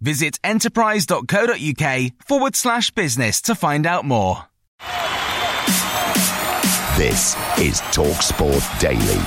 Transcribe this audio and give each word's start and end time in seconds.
Visit 0.00 0.38
enterprise.co.uk 0.44 2.12
forward 2.24 2.54
slash 2.56 2.90
business 2.92 3.42
to 3.42 3.54
find 3.54 3.86
out 3.86 4.04
more. 4.04 4.44
This 6.96 7.34
is 7.58 7.80
TalkSport 7.92 8.80
Daily. 8.80 9.22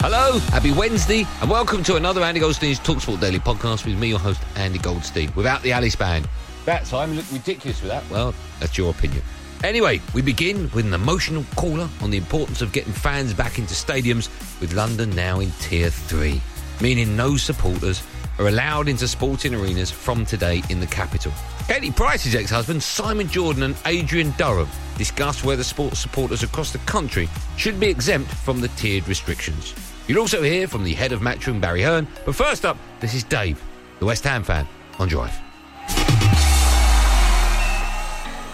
Hello, 0.00 0.38
happy 0.50 0.72
Wednesday, 0.72 1.26
and 1.40 1.50
welcome 1.50 1.82
to 1.84 1.96
another 1.96 2.22
Andy 2.22 2.40
Goldstein's 2.40 2.78
Talksport 2.78 3.20
Daily 3.20 3.40
podcast 3.40 3.84
with 3.84 3.98
me, 3.98 4.08
your 4.08 4.18
host, 4.18 4.40
Andy 4.56 4.78
Goldstein, 4.78 5.32
without 5.34 5.62
the 5.62 5.72
Alice 5.72 5.96
band. 5.96 6.28
That 6.64 6.84
time 6.86 7.14
looked 7.14 7.32
ridiculous 7.32 7.82
with 7.82 7.90
that. 7.90 8.08
Well, 8.08 8.34
that's 8.60 8.78
your 8.78 8.90
opinion. 8.90 9.22
Anyway, 9.64 10.00
we 10.14 10.22
begin 10.22 10.70
with 10.70 10.86
an 10.86 10.94
emotional 10.94 11.44
caller 11.56 11.88
on 12.00 12.10
the 12.10 12.16
importance 12.16 12.62
of 12.62 12.72
getting 12.72 12.92
fans 12.92 13.34
back 13.34 13.58
into 13.58 13.74
stadiums, 13.74 14.28
with 14.60 14.72
London 14.72 15.10
now 15.10 15.40
in 15.40 15.50
Tier 15.60 15.90
3, 15.90 16.40
meaning 16.80 17.16
no 17.16 17.36
supporters 17.36 18.00
are 18.38 18.48
allowed 18.48 18.88
into 18.88 19.08
sporting 19.08 19.54
arenas 19.54 19.90
from 19.90 20.24
today 20.24 20.62
in 20.70 20.80
the 20.80 20.86
capital. 20.86 21.32
Katie 21.66 21.90
Price's 21.90 22.34
ex-husband, 22.34 22.82
Simon 22.82 23.28
Jordan 23.28 23.62
and 23.62 23.76
Adrian 23.86 24.32
Durham 24.38 24.68
discussed 24.96 25.44
whether 25.44 25.62
sports 25.62 25.98
supporters 25.98 26.42
across 26.42 26.72
the 26.72 26.78
country 26.78 27.28
should 27.56 27.78
be 27.78 27.88
exempt 27.88 28.30
from 28.30 28.60
the 28.60 28.68
tiered 28.68 29.06
restrictions. 29.08 29.74
You'll 30.06 30.20
also 30.20 30.42
hear 30.42 30.66
from 30.66 30.84
the 30.84 30.94
head 30.94 31.12
of 31.12 31.20
Matchroom, 31.20 31.60
Barry 31.60 31.82
Hearn, 31.82 32.06
but 32.24 32.34
first 32.34 32.64
up, 32.64 32.78
this 33.00 33.14
is 33.14 33.24
Dave, 33.24 33.62
the 33.98 34.06
West 34.06 34.24
Ham 34.24 34.42
fan, 34.42 34.66
on 34.98 35.08
Drive. 35.08 35.47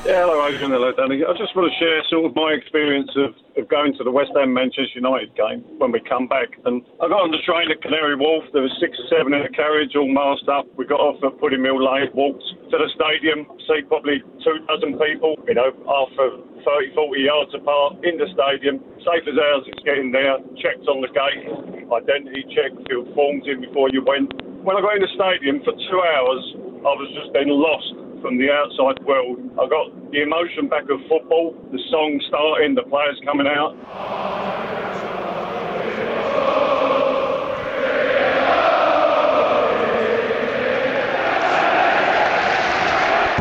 Yeah, 0.04 0.28
hello, 0.28 0.36
Adrian. 0.44 0.68
Hello, 0.68 0.92
Danny. 0.92 1.24
I 1.24 1.32
just 1.32 1.56
want 1.56 1.64
to 1.64 1.74
share 1.80 1.96
sort 2.12 2.28
of 2.28 2.36
my 2.36 2.52
experience 2.52 3.08
of, 3.16 3.32
of 3.56 3.64
going 3.72 3.96
to 3.96 4.04
the 4.04 4.12
West 4.12 4.36
Ham 4.36 4.52
Manchester 4.52 5.00
United 5.00 5.32
game 5.32 5.64
when 5.80 5.96
we 5.96 6.04
come 6.04 6.28
back. 6.28 6.60
And 6.68 6.84
I 7.00 7.08
got 7.08 7.24
on 7.24 7.32
the 7.32 7.40
train 7.40 7.72
at 7.72 7.80
Canary 7.80 8.12
Wharf. 8.12 8.44
There 8.52 8.60
was 8.60 8.76
six 8.84 9.00
or 9.00 9.08
seven 9.08 9.32
in 9.32 9.48
a 9.48 9.52
carriage, 9.56 9.96
all 9.96 10.04
masked 10.04 10.52
up. 10.52 10.68
We 10.76 10.84
got 10.84 11.00
off 11.00 11.24
at 11.24 11.40
Pudding 11.40 11.64
Mill 11.64 11.80
Lane, 11.80 12.12
walked 12.12 12.44
to 12.44 12.76
the 12.76 12.84
stadium, 12.92 13.48
see 13.64 13.80
probably 13.88 14.20
two 14.44 14.60
dozen 14.68 15.00
people, 15.00 15.40
you 15.48 15.56
know, 15.56 15.72
after 15.72 16.36
30, 16.68 16.92
40 16.92 17.24
yards 17.24 17.52
apart 17.56 18.04
in 18.04 18.20
the 18.20 18.28
stadium. 18.28 18.84
Safe 19.08 19.24
as 19.24 19.40
ours, 19.40 19.64
it's 19.72 19.80
getting 19.88 20.12
there. 20.12 20.36
Checked 20.60 20.84
on 20.84 21.00
the 21.00 21.08
gate, 21.16 21.48
identity 21.88 22.44
check, 22.52 22.76
filled 22.92 23.08
forms 23.16 23.48
in 23.48 23.64
before 23.64 23.88
you 23.88 24.04
went. 24.04 24.36
When 24.68 24.76
I 24.76 24.84
got 24.84 25.00
in 25.00 25.02
the 25.08 25.12
stadium 25.16 25.64
for 25.64 25.72
two 25.72 26.00
hours, 26.12 26.44
I 26.84 26.92
was 26.92 27.08
just 27.16 27.32
then 27.32 27.48
lost 27.48 28.03
from 28.24 28.38
the 28.38 28.50
outside 28.50 29.04
world. 29.04 29.38
I 29.60 29.68
got 29.68 30.10
the 30.10 30.22
emotion 30.22 30.66
back 30.66 30.84
of 30.84 30.98
football, 31.10 31.54
the 31.70 31.78
song 31.90 32.18
starting, 32.26 32.74
the 32.74 32.82
players 32.84 33.20
coming 33.22 33.46
out. 33.46 33.76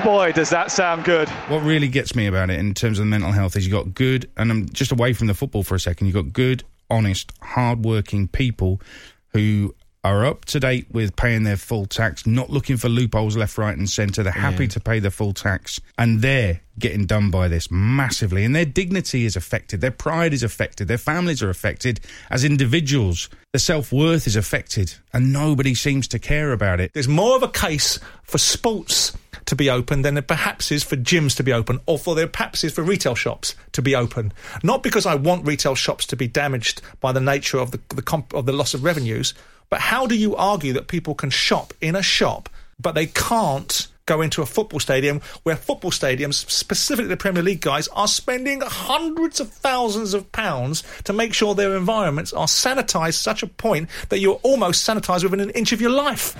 Boy, 0.03 0.33
does 0.33 0.49
that 0.49 0.69
sound 0.69 1.05
good. 1.05 1.29
What 1.47 1.59
really 1.59 1.87
gets 1.87 2.13
me 2.13 2.27
about 2.27 2.49
it 2.49 2.59
in 2.59 2.73
terms 2.73 2.99
of 2.99 3.05
mental 3.05 3.31
health 3.31 3.55
is 3.55 3.65
you've 3.65 3.71
got 3.71 3.95
good, 3.95 4.29
and 4.35 4.51
I'm 4.51 4.67
just 4.67 4.91
away 4.91 5.13
from 5.13 5.27
the 5.27 5.33
football 5.33 5.63
for 5.63 5.75
a 5.75 5.79
second, 5.79 6.07
you've 6.07 6.15
got 6.15 6.33
good, 6.33 6.65
honest, 6.89 7.31
hard-working 7.41 8.27
people 8.27 8.81
who 9.29 9.73
are 10.03 10.25
up 10.25 10.43
to 10.45 10.59
date 10.59 10.87
with 10.91 11.15
paying 11.15 11.43
their 11.43 11.55
full 11.55 11.85
tax, 11.85 12.27
not 12.27 12.49
looking 12.49 12.75
for 12.75 12.89
loopholes 12.89 13.37
left, 13.37 13.57
right, 13.57 13.77
and 13.77 13.89
centre. 13.89 14.21
They're 14.21 14.33
happy 14.33 14.67
to 14.67 14.79
pay 14.79 14.99
their 14.99 15.11
full 15.11 15.33
tax, 15.33 15.79
and 15.97 16.21
they're 16.21 16.59
getting 16.77 17.05
done 17.05 17.31
by 17.31 17.47
this 17.47 17.71
massively. 17.71 18.43
And 18.43 18.55
their 18.55 18.65
dignity 18.65 19.25
is 19.25 19.35
affected, 19.35 19.79
their 19.79 19.91
pride 19.91 20.33
is 20.33 20.43
affected, 20.43 20.87
their 20.87 20.97
families 20.97 21.41
are 21.41 21.49
affected 21.49 22.01
as 22.29 22.43
individuals. 22.43 23.29
Their 23.53 23.59
self 23.59 23.93
worth 23.93 24.27
is 24.27 24.35
affected, 24.35 24.93
and 25.13 25.31
nobody 25.31 25.73
seems 25.73 26.07
to 26.09 26.19
care 26.19 26.51
about 26.51 26.81
it. 26.81 26.91
There's 26.93 27.07
more 27.07 27.35
of 27.37 27.43
a 27.43 27.47
case 27.47 27.99
for 28.23 28.37
sports 28.37 29.13
to 29.45 29.55
be 29.55 29.69
open 29.69 30.01
than 30.01 30.15
there 30.15 30.21
perhaps 30.21 30.71
is 30.71 30.83
for 30.83 30.95
gyms 30.95 31.35
to 31.37 31.43
be 31.43 31.53
open, 31.53 31.79
or 31.85 31.97
for 31.97 32.15
there 32.15 32.27
perhaps 32.27 32.63
is 32.63 32.73
for 32.73 32.81
retail 32.81 33.15
shops 33.15 33.55
to 33.73 33.81
be 33.81 33.95
open. 33.95 34.33
Not 34.63 34.83
because 34.83 35.05
I 35.05 35.15
want 35.15 35.45
retail 35.45 35.75
shops 35.75 36.05
to 36.07 36.15
be 36.15 36.27
damaged 36.27 36.81
by 36.99 37.11
the 37.11 37.21
nature 37.21 37.57
of 37.59 37.71
the, 37.71 37.79
the 37.89 38.01
comp- 38.01 38.33
of 38.33 38.45
the 38.45 38.53
loss 38.53 38.73
of 38.73 38.83
revenues, 38.83 39.33
but 39.69 39.79
how 39.79 40.07
do 40.07 40.15
you 40.15 40.35
argue 40.35 40.73
that 40.73 40.87
people 40.87 41.15
can 41.15 41.29
shop 41.29 41.73
in 41.81 41.95
a 41.95 42.03
shop, 42.03 42.49
but 42.79 42.95
they 42.95 43.07
can't 43.07 43.87
go 44.05 44.21
into 44.21 44.41
a 44.41 44.45
football 44.45 44.79
stadium 44.79 45.21
where 45.43 45.55
football 45.55 45.91
stadiums, 45.91 46.49
specifically 46.49 47.07
the 47.07 47.17
Premier 47.17 47.41
League 47.41 47.61
guys, 47.61 47.87
are 47.89 48.07
spending 48.07 48.61
hundreds 48.61 49.39
of 49.39 49.49
thousands 49.49 50.13
of 50.13 50.29
pounds 50.31 50.83
to 51.05 51.13
make 51.13 51.33
sure 51.33 51.55
their 51.55 51.75
environments 51.75 52.33
are 52.33 52.47
sanitised 52.47 53.15
such 53.15 53.43
a 53.43 53.47
point 53.47 53.89
that 54.09 54.19
you're 54.19 54.39
almost 54.43 54.87
sanitised 54.87 55.23
within 55.23 55.39
an 55.39 55.49
inch 55.51 55.71
of 55.71 55.79
your 55.79 55.91
life? 55.91 56.35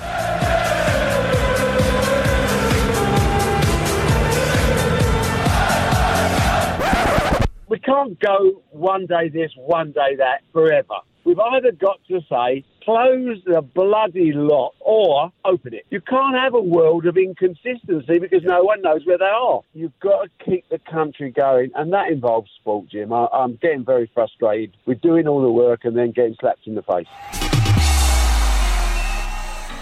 we 7.74 7.80
can't 7.80 8.20
go 8.20 8.62
one 8.70 9.08
day 9.08 9.30
this, 9.30 9.52
one 9.56 9.92
day 9.94 10.16
that 10.18 10.42
forever. 10.52 10.94
We've 11.24 11.40
either 11.40 11.72
got 11.72 12.00
to 12.08 12.20
say, 12.30 12.64
close 12.84 13.42
the 13.46 13.62
bloody 13.62 14.32
lot 14.34 14.74
or 14.80 15.32
open 15.46 15.74
it. 15.74 15.86
You 15.90 16.02
can't 16.02 16.36
have 16.36 16.54
a 16.54 16.62
world 16.62 17.06
of 17.06 17.18
inconsistency 17.18 18.20
because 18.20 18.44
no 18.44 18.64
one 18.64 18.82
knows 18.82 19.06
where 19.06 19.18
they 19.18 19.26
are. 19.26 19.62
You've 19.74 19.98
got 20.00 20.24
to 20.24 20.46
keep 20.46 20.68
the 20.70 20.80
country 20.80 21.32
going, 21.32 21.72
and 21.76 21.94
that 21.94 22.12
involves 22.12 22.52
sport, 22.60 22.90
Jim. 22.90 23.14
I, 23.14 23.28
I'm 23.34 23.56
getting 23.62 23.86
very 23.86 24.10
frustrated 24.14 24.76
with 24.86 25.02
doing 25.02 25.28
all 25.28 25.42
the 25.42 25.52
work 25.52 25.86
and 25.86 25.96
then 25.96 26.12
getting 26.12 26.36
slapped 26.40 26.68
in 26.68 26.76
the 26.76 26.84
face. 26.84 27.08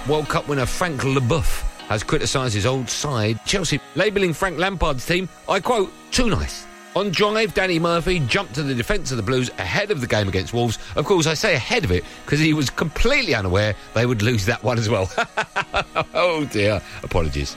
World 0.09 0.29
Cup 0.29 0.47
winner 0.47 0.66
Frank 0.66 1.01
Leboeuf 1.01 1.61
has 1.88 2.03
criticised 2.03 2.56
his 2.56 2.66
old 2.66 2.90
side, 2.90 3.40
Chelsea, 3.45 3.79
labelling 3.95 4.34
Frank 4.34 4.57
Lampard's 4.57 5.06
team, 5.06 5.28
I 5.47 5.59
quote, 5.59 5.91
too 6.11 6.29
nice. 6.29 6.66
On 6.94 7.09
drive, 7.09 7.53
Danny 7.53 7.79
Murphy 7.79 8.19
jumped 8.19 8.56
to 8.56 8.63
the 8.63 8.75
defence 8.75 9.12
of 9.12 9.18
the 9.18 9.24
Blues 9.24 9.50
ahead 9.57 9.91
of 9.91 10.02
the 10.02 10.07
game 10.07 10.28
against 10.28 10.53
Wolves. 10.53 10.78
Of 10.97 11.06
course, 11.06 11.25
I 11.25 11.35
say 11.35 11.56
ahead 11.56 11.85
of 11.85 11.91
it 11.91 12.03
because 12.25 12.40
he 12.40 12.53
was 12.53 12.69
completely 12.69 13.34
unaware 13.34 13.75
they 13.94 14.06
would 14.06 14.22
lose 14.22 14.46
that 14.47 14.62
one 14.62 14.78
as 14.78 14.90
well. 14.90 15.09
oh 16.13 16.46
dear. 16.52 16.81
Apologies. 17.02 17.56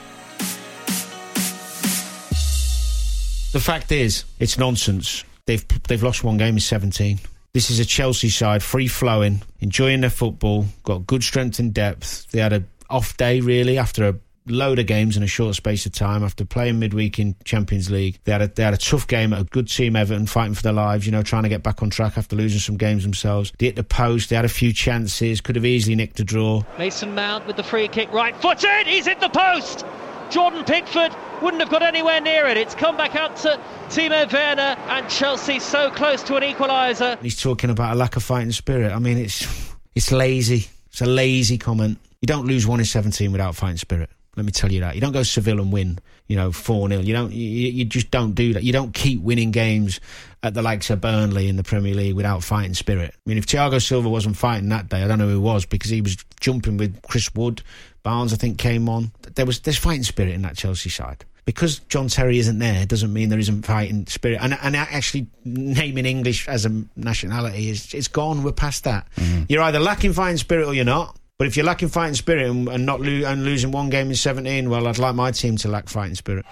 The 3.52 3.60
fact 3.60 3.90
is, 3.90 4.24
it's 4.38 4.56
nonsense. 4.56 5.24
They've 5.46 5.66
they've 5.88 6.02
lost 6.02 6.22
one 6.22 6.36
game 6.36 6.54
in 6.54 6.60
17. 6.60 7.18
This 7.52 7.70
is 7.70 7.80
a 7.80 7.84
Chelsea 7.84 8.28
side, 8.28 8.62
free 8.62 8.88
flowing, 8.88 9.42
enjoying 9.60 10.00
their 10.00 10.10
football, 10.10 10.66
got 10.84 11.06
good 11.06 11.24
strength 11.24 11.58
and 11.58 11.74
depth. 11.74 12.30
They 12.30 12.40
had 12.40 12.52
a 12.52 12.64
off 12.90 13.16
day 13.16 13.40
really 13.40 13.78
after 13.78 14.08
a 14.08 14.14
load 14.46 14.78
of 14.78 14.86
games 14.86 15.16
in 15.16 15.22
a 15.22 15.26
short 15.26 15.54
space 15.54 15.86
of 15.86 15.92
time 15.92 16.22
after 16.22 16.44
playing 16.44 16.78
midweek 16.78 17.18
in 17.18 17.34
Champions 17.44 17.90
League. 17.90 18.18
They 18.24 18.32
had 18.32 18.42
a, 18.42 18.48
they 18.48 18.62
had 18.62 18.74
a 18.74 18.78
tough 18.78 19.06
game 19.06 19.32
at 19.32 19.40
a 19.40 19.44
good 19.44 19.68
team, 19.68 19.96
Everton, 19.96 20.26
fighting 20.26 20.54
for 20.54 20.62
their 20.62 20.72
lives, 20.72 21.06
you 21.06 21.12
know, 21.12 21.22
trying 21.22 21.44
to 21.44 21.48
get 21.48 21.62
back 21.62 21.82
on 21.82 21.90
track 21.90 22.18
after 22.18 22.36
losing 22.36 22.60
some 22.60 22.76
games 22.76 23.02
themselves. 23.02 23.52
They 23.58 23.66
hit 23.66 23.76
the 23.76 23.84
post, 23.84 24.30
they 24.30 24.36
had 24.36 24.44
a 24.44 24.48
few 24.50 24.72
chances, 24.72 25.40
could 25.40 25.56
have 25.56 25.64
easily 25.64 25.96
nicked 25.96 26.20
a 26.20 26.24
draw. 26.24 26.62
Mason 26.78 27.14
Mount 27.14 27.46
with 27.46 27.56
the 27.56 27.62
free 27.62 27.88
kick, 27.88 28.12
right 28.12 28.36
footed, 28.36 28.86
he's 28.86 29.06
hit 29.06 29.20
the 29.20 29.28
post! 29.28 29.84
Jordan 30.30 30.64
Pickford 30.64 31.14
wouldn't 31.42 31.62
have 31.62 31.70
got 31.70 31.82
anywhere 31.82 32.20
near 32.20 32.46
it. 32.46 32.56
It's 32.56 32.74
come 32.74 32.96
back 32.96 33.14
out 33.14 33.36
to 33.36 33.60
Timo 33.88 34.30
Werner 34.32 34.76
and 34.88 35.08
Chelsea 35.08 35.60
so 35.60 35.90
close 35.90 36.22
to 36.24 36.36
an 36.36 36.42
equaliser. 36.42 37.20
He's 37.20 37.40
talking 37.40 37.70
about 37.70 37.92
a 37.92 37.94
lack 37.94 38.16
of 38.16 38.22
fighting 38.22 38.50
spirit. 38.50 38.90
I 38.90 38.98
mean, 38.98 39.18
it's 39.18 39.46
it's 39.94 40.10
lazy. 40.10 40.66
It's 40.88 41.02
a 41.02 41.06
lazy 41.06 41.58
comment. 41.58 41.98
You 42.20 42.26
don't 42.26 42.46
lose 42.46 42.66
one 42.66 42.80
in 42.80 42.86
17 42.86 43.32
without 43.32 43.54
fighting 43.54 43.76
spirit. 43.76 44.10
Let 44.36 44.46
me 44.46 44.52
tell 44.52 44.72
you 44.72 44.80
that. 44.80 44.94
You 44.94 45.00
don't 45.00 45.12
go 45.12 45.22
Seville 45.22 45.60
and 45.60 45.72
win, 45.72 45.98
you 46.26 46.36
know, 46.36 46.50
4 46.52 46.88
0. 46.88 47.00
You 47.00 47.12
don't, 47.12 47.32
you, 47.32 47.70
you 47.70 47.84
just 47.84 48.10
don't 48.10 48.34
do 48.34 48.54
that. 48.54 48.64
You 48.64 48.72
don't 48.72 48.92
keep 48.92 49.20
winning 49.20 49.50
games 49.50 50.00
at 50.42 50.54
the 50.54 50.62
likes 50.62 50.90
of 50.90 51.00
Burnley 51.00 51.48
in 51.48 51.56
the 51.56 51.62
Premier 51.62 51.94
League 51.94 52.14
without 52.14 52.42
fighting 52.42 52.74
spirit. 52.74 53.14
I 53.14 53.28
mean, 53.28 53.38
if 53.38 53.46
Thiago 53.46 53.80
Silva 53.80 54.08
wasn't 54.08 54.36
fighting 54.36 54.68
that 54.70 54.88
day, 54.88 55.02
I 55.02 55.08
don't 55.08 55.18
know 55.18 55.28
who 55.28 55.40
was 55.40 55.64
because 55.66 55.90
he 55.90 56.00
was 56.00 56.16
jumping 56.40 56.76
with 56.76 57.00
Chris 57.02 57.34
Wood. 57.34 57.62
Barnes, 58.02 58.32
I 58.32 58.36
think, 58.36 58.58
came 58.58 58.88
on. 58.88 59.12
There 59.34 59.46
was, 59.46 59.60
there's 59.60 59.78
fighting 59.78 60.02
spirit 60.02 60.34
in 60.34 60.42
that 60.42 60.56
Chelsea 60.56 60.90
side 60.90 61.24
because 61.44 61.80
John 61.80 62.08
Terry 62.08 62.38
isn't 62.38 62.58
there 62.58 62.86
doesn't 62.86 63.12
mean 63.12 63.28
there 63.28 63.38
isn't 63.38 63.66
fighting 63.66 64.06
spirit. 64.06 64.38
And, 64.40 64.56
and 64.62 64.76
actually 64.76 65.26
naming 65.44 66.06
English 66.06 66.48
as 66.48 66.64
a 66.64 66.84
nationality 66.96 67.70
is 67.70 67.92
it's 67.94 68.08
gone. 68.08 68.42
We're 68.42 68.52
past 68.52 68.84
that. 68.84 69.06
Mm-hmm. 69.16 69.44
You're 69.48 69.62
either 69.62 69.80
lacking 69.80 70.14
fighting 70.14 70.38
spirit 70.38 70.66
or 70.66 70.74
you're 70.74 70.84
not. 70.84 71.18
But 71.36 71.48
if 71.48 71.56
you're 71.56 71.66
lacking 71.66 71.88
fighting 71.88 72.14
spirit 72.14 72.48
and, 72.48 72.68
and 72.68 72.86
not 72.86 73.00
lo- 73.00 73.28
and 73.28 73.44
losing 73.44 73.72
one 73.72 73.90
game 73.90 74.08
in 74.08 74.14
17, 74.14 74.70
well, 74.70 74.86
I'd 74.86 74.98
like 74.98 75.16
my 75.16 75.32
team 75.32 75.56
to 75.58 75.68
lack 75.68 75.88
fighting 75.88 76.14
spirit. 76.14 76.46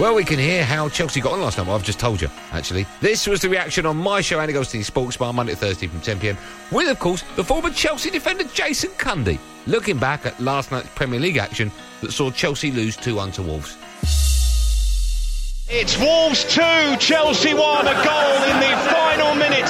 Well, 0.00 0.16
we 0.16 0.24
can 0.24 0.40
hear 0.40 0.64
how 0.64 0.88
Chelsea 0.88 1.20
got 1.20 1.34
on 1.34 1.40
last 1.42 1.58
night. 1.58 1.68
Well, 1.68 1.76
I've 1.76 1.84
just 1.84 2.00
told 2.00 2.20
you, 2.20 2.28
actually. 2.50 2.86
This 3.00 3.28
was 3.28 3.40
the 3.40 3.48
reaction 3.48 3.86
on 3.86 3.96
my 3.96 4.20
show, 4.20 4.40
Andy 4.40 4.52
Goldstein 4.52 4.82
Sports 4.82 5.16
Bar, 5.16 5.32
Monday 5.32 5.52
to 5.52 5.58
Thursday 5.58 5.86
from 5.86 6.00
10pm, 6.00 6.36
with, 6.72 6.88
of 6.90 6.98
course, 6.98 7.22
the 7.36 7.44
former 7.44 7.70
Chelsea 7.70 8.10
defender 8.10 8.44
Jason 8.52 8.90
Cundy, 8.98 9.38
looking 9.68 9.96
back 9.96 10.26
at 10.26 10.38
last 10.40 10.72
night's 10.72 10.88
Premier 10.96 11.20
League 11.20 11.36
action 11.36 11.70
that 12.00 12.10
saw 12.10 12.32
Chelsea 12.32 12.72
lose 12.72 12.96
2-1 12.96 13.32
to 13.34 13.42
Wolves. 13.42 13.76
It's 15.68 15.98
Wolves 15.98 16.44
2, 16.54 16.60
Chelsea 16.98 17.54
1, 17.54 17.86
a 17.88 17.94
goal 18.04 18.42
in 18.50 18.60
the 18.60 18.76
final 18.90 19.34
minute 19.34 19.65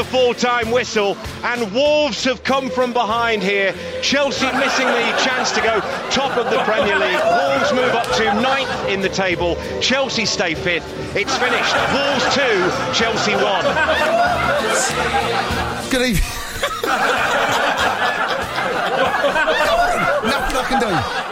The 0.00 0.06
full-time 0.06 0.70
whistle, 0.70 1.14
and 1.44 1.74
Wolves 1.74 2.24
have 2.24 2.42
come 2.42 2.70
from 2.70 2.94
behind 2.94 3.42
here. 3.42 3.74
Chelsea 4.00 4.50
missing 4.52 4.86
the 4.86 5.14
chance 5.22 5.52
to 5.52 5.60
go 5.60 5.78
top 6.10 6.38
of 6.38 6.48
the 6.48 6.58
Premier 6.60 6.98
League. 6.98 7.20
Wolves 7.22 7.70
move 7.74 7.92
up 7.92 8.06
to 8.16 8.24
ninth 8.40 8.88
in 8.88 9.02
the 9.02 9.10
table. 9.10 9.58
Chelsea 9.82 10.24
stay 10.24 10.54
fifth. 10.54 10.86
It's 11.14 11.36
finished. 11.36 11.74
Wolves 11.92 12.24
2, 12.34 12.40
Chelsea 12.94 13.34
1. 13.34 13.42
Good 15.90 16.00
evening. 16.08 16.24
Nothing 20.24 20.56
I 20.56 20.64
can 20.66 20.80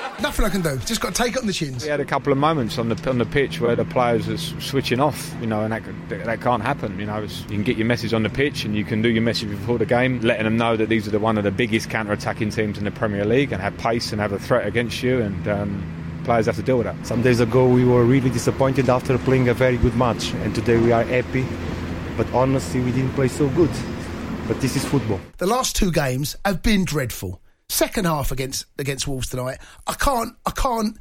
do. 0.03 0.08
Nothing 0.21 0.45
I 0.45 0.49
can 0.49 0.63
do. 0.63 0.77
Just 0.79 1.01
got 1.01 1.15
to 1.15 1.23
take 1.23 1.35
it 1.35 1.39
on 1.39 1.47
the 1.47 1.53
chins. 1.53 1.85
We 1.85 1.91
had 1.91 2.01
a 2.01 2.05
couple 2.05 2.33
of 2.33 2.39
moments 2.39 2.77
on 2.77 2.89
the 2.89 3.09
on 3.09 3.19
the 3.19 3.27
pitch 3.27 3.61
where 3.61 3.77
the 3.77 3.85
players 3.85 4.29
are 4.29 4.37
switching 4.61 4.99
off, 4.99 5.33
you 5.41 5.47
know, 5.47 5.61
and 5.63 5.73
that 5.73 5.85
that 6.09 6.41
can't 6.41 6.63
happen. 6.63 6.99
You 6.99 7.07
know, 7.07 7.23
it's, 7.23 7.43
you 7.43 7.51
can 7.51 7.63
get 7.63 7.77
your 7.77 7.87
message 7.87 8.13
on 8.13 8.25
the 8.25 8.29
pitch 8.29 8.65
and 8.65 8.75
you 8.75 8.85
can 8.85 9.01
do 9.01 9.09
your 9.09 9.23
message 9.23 9.49
before 9.49 9.79
the 9.79 9.87
game, 9.87 10.21
letting 10.21 10.45
them 10.45 10.57
know 10.57 10.77
that 10.77 10.89
these 10.89 11.07
are 11.07 11.13
the 11.13 11.21
one 11.21 11.39
of 11.39 11.45
the 11.45 11.53
biggest 11.53 11.89
counter-attacking 11.89 12.51
teams 12.51 12.79
in 12.79 12.85
the 12.85 12.91
Premier 12.91 13.25
League 13.25 13.53
and 13.53 13.63
have 13.63 13.77
pace 13.79 14.11
and 14.11 14.21
have 14.21 14.33
a 14.33 14.39
threat 14.41 14.67
against 14.67 15.03
you, 15.05 15.21
and 15.23 15.47
um, 15.47 16.23
players 16.25 16.47
have 16.47 16.57
to 16.57 16.63
deal 16.63 16.79
with 16.79 16.87
that. 16.87 17.07
Some 17.07 17.23
days 17.23 17.39
ago 17.39 17.69
we 17.69 17.85
were 17.85 18.05
really 18.05 18.31
disappointed 18.31 18.89
after 18.89 19.17
playing 19.19 19.49
a 19.49 19.55
very 19.55 19.77
good 19.77 19.95
match, 19.95 20.33
and 20.35 20.53
today 20.53 20.79
we 20.79 20.91
are 20.91 21.05
happy. 21.05 21.47
But 22.17 22.27
honestly, 22.33 22.81
we 22.81 22.91
didn't 22.91 23.13
play 23.13 23.29
so 23.29 23.49
good. 23.51 23.71
But 24.49 24.61
this 24.61 24.75
is 24.75 24.85
football. 24.85 25.21
The 25.37 25.47
last 25.47 25.77
two 25.77 25.93
games 25.93 26.35
have 26.45 26.63
been 26.63 26.85
dreadful. 26.85 27.41
Second 27.69 28.07
half 28.07 28.33
against 28.33 28.67
against 28.79 29.07
Wolves 29.07 29.29
tonight, 29.29 29.59
I 29.87 29.93
can't 29.93 30.35
I 30.47 30.51
can't 30.53 30.97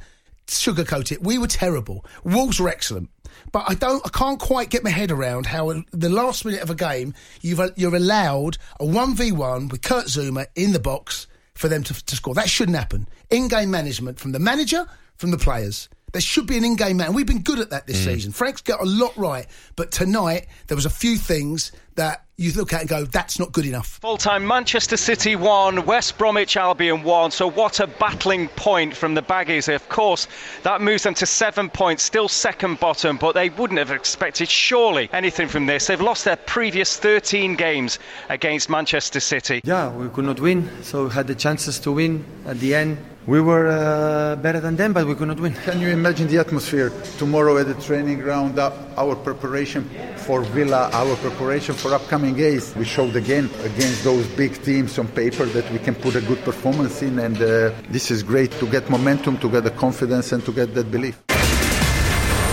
sugarcoat 0.46 1.12
it. 1.12 1.22
We 1.22 1.38
were 1.38 1.46
terrible. 1.46 2.04
Wolves 2.24 2.60
were 2.60 2.68
excellent, 2.68 3.08
but 3.52 3.64
I 3.68 3.74
don't 3.74 4.04
I 4.04 4.10
can't 4.10 4.38
quite 4.38 4.68
get 4.68 4.84
my 4.84 4.90
head 4.90 5.10
around 5.10 5.46
how 5.46 5.72
the 5.92 6.08
last 6.10 6.44
minute 6.44 6.60
of 6.60 6.70
a 6.70 6.74
game 6.74 7.14
you've 7.40 7.60
you're 7.76 7.96
allowed 7.96 8.58
a 8.78 8.84
one 8.84 9.14
v 9.14 9.32
one 9.32 9.68
with 9.68 9.82
Kurt 9.82 10.06
Zouma 10.06 10.46
in 10.54 10.72
the 10.72 10.78
box 10.78 11.26
for 11.54 11.68
them 11.68 11.82
to, 11.84 12.04
to 12.04 12.16
score. 12.16 12.34
That 12.34 12.48
shouldn't 12.48 12.76
happen. 12.76 13.08
In 13.30 13.48
game 13.48 13.70
management 13.70 14.20
from 14.20 14.32
the 14.32 14.38
manager, 14.38 14.86
from 15.16 15.30
the 15.30 15.38
players. 15.38 15.88
There 16.12 16.22
should 16.22 16.46
be 16.46 16.56
an 16.56 16.64
in-game 16.64 16.96
man. 16.96 17.12
We've 17.12 17.26
been 17.26 17.42
good 17.42 17.58
at 17.58 17.70
that 17.70 17.86
this 17.86 18.00
mm. 18.00 18.04
season. 18.04 18.32
Frank's 18.32 18.62
got 18.62 18.80
a 18.80 18.86
lot 18.86 19.14
right, 19.16 19.46
but 19.76 19.90
tonight 19.90 20.46
there 20.66 20.74
was 20.74 20.86
a 20.86 20.90
few 20.90 21.16
things 21.18 21.70
that 21.96 22.24
you 22.38 22.52
look 22.52 22.72
at 22.72 22.80
and 22.80 22.88
go, 22.88 23.04
"That's 23.04 23.38
not 23.38 23.52
good 23.52 23.66
enough." 23.66 23.98
Full 24.00 24.16
time 24.16 24.46
Manchester 24.46 24.96
City 24.96 25.34
1, 25.34 25.84
West 25.84 26.16
Bromwich 26.16 26.56
Albion 26.56 27.02
1. 27.02 27.32
So, 27.32 27.50
what 27.50 27.80
a 27.80 27.86
battling 27.88 28.48
point 28.48 28.96
from 28.96 29.14
the 29.14 29.22
Baggies. 29.22 29.72
Of 29.74 29.88
course, 29.88 30.28
that 30.62 30.80
moves 30.80 31.02
them 31.02 31.14
to 31.14 31.26
seven 31.26 31.68
points, 31.68 32.04
still 32.04 32.28
second 32.28 32.78
bottom, 32.78 33.16
but 33.16 33.34
they 33.34 33.48
wouldn't 33.50 33.78
have 33.78 33.90
expected, 33.90 34.48
surely, 34.48 35.10
anything 35.12 35.48
from 35.48 35.66
this. 35.66 35.88
They've 35.88 36.00
lost 36.00 36.24
their 36.24 36.36
previous 36.36 36.96
13 36.96 37.56
games 37.56 37.98
against 38.28 38.70
Manchester 38.70 39.20
City. 39.20 39.60
Yeah, 39.64 39.90
we 39.90 40.08
could 40.08 40.24
not 40.24 40.38
win, 40.40 40.70
so 40.82 41.04
we 41.04 41.10
had 41.10 41.26
the 41.26 41.34
chances 41.34 41.80
to 41.80 41.92
win 41.92 42.24
at 42.46 42.60
the 42.60 42.74
end. 42.74 42.98
We 43.28 43.42
were 43.42 43.68
uh, 43.68 44.36
better 44.36 44.58
than 44.58 44.76
them, 44.76 44.94
but 44.94 45.06
we 45.06 45.14
could 45.14 45.28
not 45.28 45.38
win. 45.38 45.52
Can 45.52 45.80
you 45.80 45.88
imagine 45.88 46.28
the 46.28 46.38
atmosphere 46.38 46.90
tomorrow 47.18 47.58
at 47.58 47.66
the 47.66 47.74
training 47.74 48.20
ground? 48.20 48.58
Uh, 48.58 48.72
our 48.96 49.14
preparation 49.16 49.84
for 50.16 50.40
Villa, 50.40 50.88
our 50.94 51.14
preparation 51.16 51.74
for 51.74 51.92
upcoming 51.92 52.34
games. 52.34 52.74
We 52.74 52.86
showed 52.86 53.16
again 53.16 53.50
against 53.64 54.02
those 54.02 54.26
big 54.28 54.62
teams 54.62 54.98
on 54.98 55.08
paper 55.08 55.44
that 55.44 55.70
we 55.70 55.78
can 55.78 55.94
put 55.94 56.16
a 56.16 56.22
good 56.22 56.42
performance 56.42 57.02
in, 57.02 57.18
and 57.18 57.36
uh, 57.36 57.74
this 57.90 58.10
is 58.10 58.22
great 58.22 58.50
to 58.52 58.66
get 58.66 58.88
momentum, 58.88 59.36
to 59.40 59.50
get 59.50 59.64
the 59.64 59.72
confidence, 59.72 60.32
and 60.32 60.42
to 60.46 60.50
get 60.50 60.72
that 60.72 60.90
belief. 60.90 61.20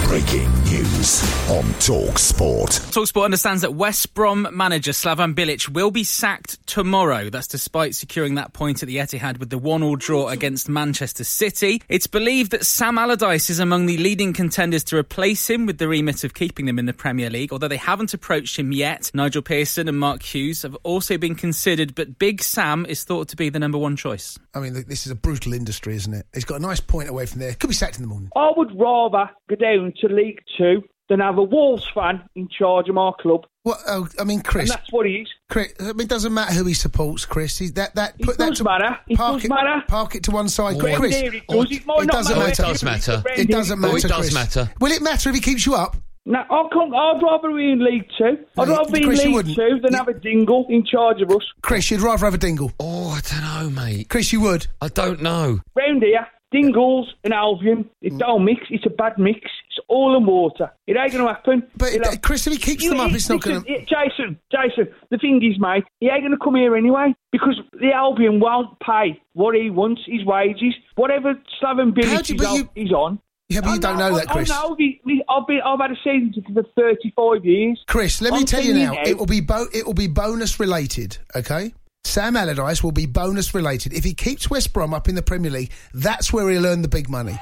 Breaking 0.08 0.50
news 0.64 1.50
on 1.50 1.64
Talk 1.80 2.20
Sport. 2.20 2.70
Talksport 2.70 3.26
understands 3.26 3.64
that 3.64 3.74
West 3.74 4.14
Brom 4.14 4.48
manager 4.54 4.92
Slaven 4.92 5.34
Bilic 5.34 5.68
will 5.68 5.92
be 5.92 6.04
sacked 6.04 6.66
tomorrow. 6.68 7.30
That's 7.30 7.48
despite 7.48 7.96
securing 7.96 8.36
that 8.36 8.54
point 8.54 8.82
at 8.82 8.88
the 8.88 8.98
Etihad 8.98 9.40
with 9.40 9.50
the 9.50 9.58
one-all 9.58 9.96
draw 9.96 10.30
against 10.30 10.70
Manchester 10.70 11.24
City. 11.24 11.82
It's 11.90 12.08
believed 12.08 12.52
that 12.52 12.66
Sam 12.66 12.98
Allardyce 12.98 13.50
is 13.50 13.60
among 13.60 13.88
the 13.88 13.98
leading 13.98 14.32
contenders 14.32 14.84
to 14.86 14.98
replace 14.98 15.50
him 15.50 15.66
with 15.66 15.80
the 15.80 15.88
remit 15.88 16.24
of 16.24 16.34
keeping 16.34 16.66
them 16.66 16.80
in 16.80 16.86
the 16.86 16.94
Premier 16.94 17.30
League, 17.30 17.52
although 17.52 17.68
they 17.68 17.76
haven't 17.76 18.14
approached 18.14 18.58
him 18.58 18.72
yet. 18.72 19.12
Nigel 19.14 19.42
Pearson 19.42 19.90
and 19.90 20.00
Mark 20.00 20.24
Hughes 20.24 20.62
have 20.62 20.78
also 20.84 21.18
been 21.18 21.36
considered, 21.36 21.96
but 21.96 22.20
Big 22.20 22.42
Sam 22.42 22.86
is 22.86 23.04
thought 23.04 23.28
to 23.30 23.36
be 23.36 23.50
the 23.50 23.60
number 23.60 23.78
one 23.78 23.96
choice. 23.96 24.40
I 24.56 24.60
mean, 24.60 24.74
this 24.88 25.06
is 25.06 25.12
a 25.12 25.16
brutal 25.16 25.54
industry, 25.54 25.96
isn't 25.96 26.14
it? 26.14 26.26
He's 26.34 26.46
got 26.46 26.56
a 26.56 26.62
nice 26.62 26.80
point 26.80 27.10
away 27.10 27.26
from 27.26 27.40
there. 27.42 27.54
Could 27.54 27.68
be 27.68 27.74
sacked 27.74 27.98
in 27.98 28.02
the 28.04 28.08
morning. 28.08 28.30
I 28.36 28.52
would 28.56 28.72
rather 28.80 29.30
go 29.50 29.56
down 29.56 29.94
to 30.02 30.08
League 30.08 30.40
Two 30.58 30.82
than 31.10 31.20
have 31.20 31.38
a 31.38 31.44
Wolves 31.44 31.86
fan 31.94 32.24
in 32.36 32.48
charge 32.48 32.90
of 32.90 32.96
my 32.96 33.12
club. 33.20 33.42
Well, 33.64 33.80
oh, 33.88 34.08
I 34.20 34.24
mean, 34.24 34.42
Chris. 34.42 34.70
And 34.72 34.80
that's 34.80 34.92
what 34.92 35.06
he 35.06 35.18
is. 35.18 35.30
Chris, 35.50 35.72
I 35.80 35.84
mean, 35.94 36.02
it 36.02 36.10
doesn't 36.10 36.34
matter 36.34 36.54
who 36.54 36.66
he 36.66 36.74
supports, 36.74 37.26
Chris. 37.26 37.58
He's 37.58 37.74
that 37.74 37.94
that 37.96 38.16
It 38.18 38.26
put 38.26 38.38
that 38.38 38.50
does 38.50 38.58
to 38.60 38.64
matter. 38.64 38.98
It 39.08 39.18
park 39.18 39.36
does 39.36 39.46
it, 39.46 39.50
matter. 39.50 39.84
Park 39.88 40.16
it 40.16 40.24
to 40.24 40.32
one 40.32 40.50
side, 40.50 40.82
Round 40.82 40.98
Chris. 40.98 41.16
here 41.20 41.34
it 41.34 41.44
does. 41.48 41.72
It 41.72 41.86
might 41.86 42.06
not 42.06 42.08
doesn't 42.08 42.38
matter. 42.38 42.62
matter. 42.64 42.64
It 42.64 42.68
doesn't 42.68 42.86
matter. 42.86 43.24
It 43.36 43.48
doesn't 43.50 43.78
Oh, 43.78 43.82
matter. 43.82 43.98
it 43.98 44.02
does 44.10 44.18
Chris. 44.18 44.34
matter. 44.34 44.72
Will 44.80 44.92
it 44.92 45.02
matter 45.02 45.30
if 45.30 45.36
he 45.36 45.42
keeps 45.42 45.66
you 45.66 45.76
up? 45.76 45.96
No, 46.28 46.40
I 46.40 46.68
can't, 46.74 46.94
I'd 46.94 47.22
rather 47.22 47.50
be 47.56 47.72
in 47.72 47.84
League 47.86 48.08
Two. 48.18 48.38
I'd 48.58 48.68
rather 48.68 48.92
be 48.92 49.00
in 49.04 49.06
Chris, 49.10 49.24
you 49.24 49.38
League. 49.42 49.56
Two 49.56 49.80
than 49.84 49.94
have 49.94 50.08
a 50.08 50.14
dingle 50.14 50.66
in 50.70 50.84
charge 50.86 51.22
of 51.22 51.30
us. 51.30 51.44
Chris, 51.62 51.92
you'd 51.92 52.02
rather 52.02 52.26
have 52.26 52.34
a 52.34 52.38
dingle. 52.40 52.72
Oh, 52.80 53.10
I 53.12 53.22
don't 53.22 53.44
know, 53.44 53.70
mate. 53.70 54.10
Chris, 54.10 54.34
you 54.34 54.42
would. 54.42 54.66
I 54.82 54.88
don't 54.88 55.22
know. 55.22 55.60
Round 55.76 56.02
here, 56.02 56.28
Dingles 56.52 57.14
and 57.24 57.32
Albion, 57.34 57.88
it 58.02 58.18
don't 58.18 58.44
mix. 58.44 58.62
It's 58.72 58.86
a 58.88 58.90
bad 58.90 59.20
mix. 59.20 59.40
It's 59.42 59.86
all 59.88 60.18
in 60.18 60.26
water. 60.26 60.72
It 60.88 60.98
ain't 60.98 61.12
going 61.12 61.26
to 61.28 61.32
happen. 61.32 61.64
But 61.78 61.94
It'll- 61.94 62.08
uh, 62.14 62.16
Chris, 62.24 62.48
if 62.48 62.54
he 62.54 62.60
keeps 62.60 62.88
them 62.88 63.00
up, 63.00 63.12
it's 63.12 63.30
not 63.30 63.42
going 63.42 63.62
to. 63.64 63.72
it- 63.72 63.88
Jason, 63.88 64.40
Jason, 64.52 64.88
the 65.12 65.18
thing 65.20 65.44
is, 65.44 65.60
mate, 65.60 65.84
he 66.00 66.08
ain't 66.08 66.22
going 66.22 66.32
to 66.32 66.44
come 66.44 66.56
here 66.56 66.76
anyway 66.76 67.14
because 67.32 67.60
the 67.74 67.92
Albion 67.94 68.40
won't 68.40 68.80
pay 68.80 69.22
what 69.34 69.54
he 69.56 69.70
wants, 69.70 70.02
his 70.08 70.26
wages, 70.26 70.74
whatever 70.96 71.36
Slaven 71.62 71.94
How 72.04 72.20
Bilic 72.20 72.24
do 72.26 72.34
you- 72.34 72.40
is, 72.40 72.42
but 72.42 72.48
on- 72.48 72.56
you- 72.56 72.70
he's 72.74 72.92
on. 72.92 73.20
Yeah, 73.50 73.62
but 73.62 73.70
I 73.70 73.74
you 73.76 73.80
don't 73.80 73.98
know 74.00 74.10
oh, 74.10 74.16
that, 74.16 74.30
I- 74.30 74.34
Chris. 74.34 74.52
I 74.52 74.62
know. 74.62 74.76
We, 74.78 75.02
we, 75.06 75.24
I've, 75.30 75.46
been, 75.46 75.62
I've 75.64 75.80
had 75.80 75.92
a 75.92 75.96
season 75.98 76.34
ticket 76.34 76.54
for 76.54 76.64
35 76.76 77.46
years. 77.46 77.84
Chris, 77.88 78.22
let 78.22 78.34
me 78.34 78.40
I'm 78.40 78.46
tell 78.46 78.64
you 78.64 78.74
now, 78.74 78.94
now- 78.94 79.04
it 79.06 79.18
will 79.18 79.28
be 79.28 79.42
bo- 79.42 79.68
it 79.72 79.86
will 79.86 79.94
be 79.94 80.08
bonus 80.08 80.60
related. 80.60 81.18
Okay, 81.36 81.74
Sam 82.06 82.36
Allardyce 82.36 82.84
will 82.84 82.92
be 82.92 83.06
bonus 83.06 83.54
related 83.54 83.94
if 83.94 84.04
he 84.04 84.14
keeps 84.14 84.50
West 84.50 84.74
Brom 84.74 84.94
up 84.94 85.08
in 85.08 85.16
the 85.16 85.22
Premier 85.22 85.52
League. 85.52 85.72
That's 85.94 86.34
where 86.34 86.50
he'll 86.50 86.66
earn 86.66 86.82
the 86.82 86.88
big 86.88 87.08
money. 87.08 87.40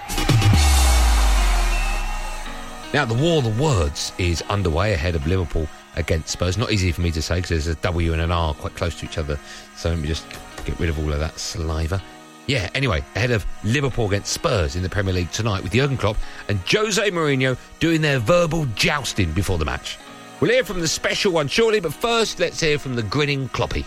Now, 2.93 3.05
the 3.05 3.15
war 3.15 3.39
of 3.39 3.45
the 3.45 3.63
words 3.63 4.12
is 4.19 4.43
underway 4.43 4.93
ahead 4.93 5.15
of 5.15 5.25
Liverpool 5.25 5.67
against 5.95 6.29
Spurs. 6.29 6.57
Not 6.60 6.72
easy 6.72 6.91
for 6.91 7.01
me 7.01 7.10
to 7.12 7.24
say 7.24 7.36
because 7.36 7.50
there's 7.50 7.67
a 7.67 7.75
W 7.75 8.13
and 8.13 8.22
an 8.22 8.31
R 8.31 8.53
quite 8.53 8.75
close 8.75 9.00
to 9.00 9.05
each 9.05 9.17
other. 9.17 9.39
So 9.75 9.89
let 9.89 9.98
me 9.98 10.07
just 10.07 10.25
get 10.65 10.77
rid 10.79 10.89
of 10.89 11.00
all 11.00 11.12
of 11.12 11.19
that 11.19 11.39
saliva. 11.39 12.01
Yeah, 12.45 12.69
anyway, 12.75 13.00
ahead 13.15 13.31
of 13.31 13.45
Liverpool 13.63 14.07
against 14.07 14.33
Spurs 14.33 14.75
in 14.75 14.83
the 14.83 14.89
Premier 14.89 15.13
League 15.13 15.31
tonight 15.31 15.63
with 15.63 15.71
Jurgen 15.71 15.95
Klopp 15.95 16.17
and 16.50 16.59
Jose 16.67 17.09
Mourinho 17.12 17.57
doing 17.79 18.01
their 18.01 18.19
verbal 18.19 18.65
jousting 18.75 19.31
before 19.31 19.57
the 19.57 19.63
match. 19.63 19.97
We'll 20.41 20.51
hear 20.51 20.65
from 20.65 20.81
the 20.81 20.88
special 20.89 21.31
one 21.31 21.47
shortly, 21.47 21.79
but 21.79 21.93
first 21.93 22.41
let's 22.41 22.59
hear 22.59 22.77
from 22.77 22.95
the 22.95 23.03
grinning 23.03 23.47
Kloppy. 23.50 23.85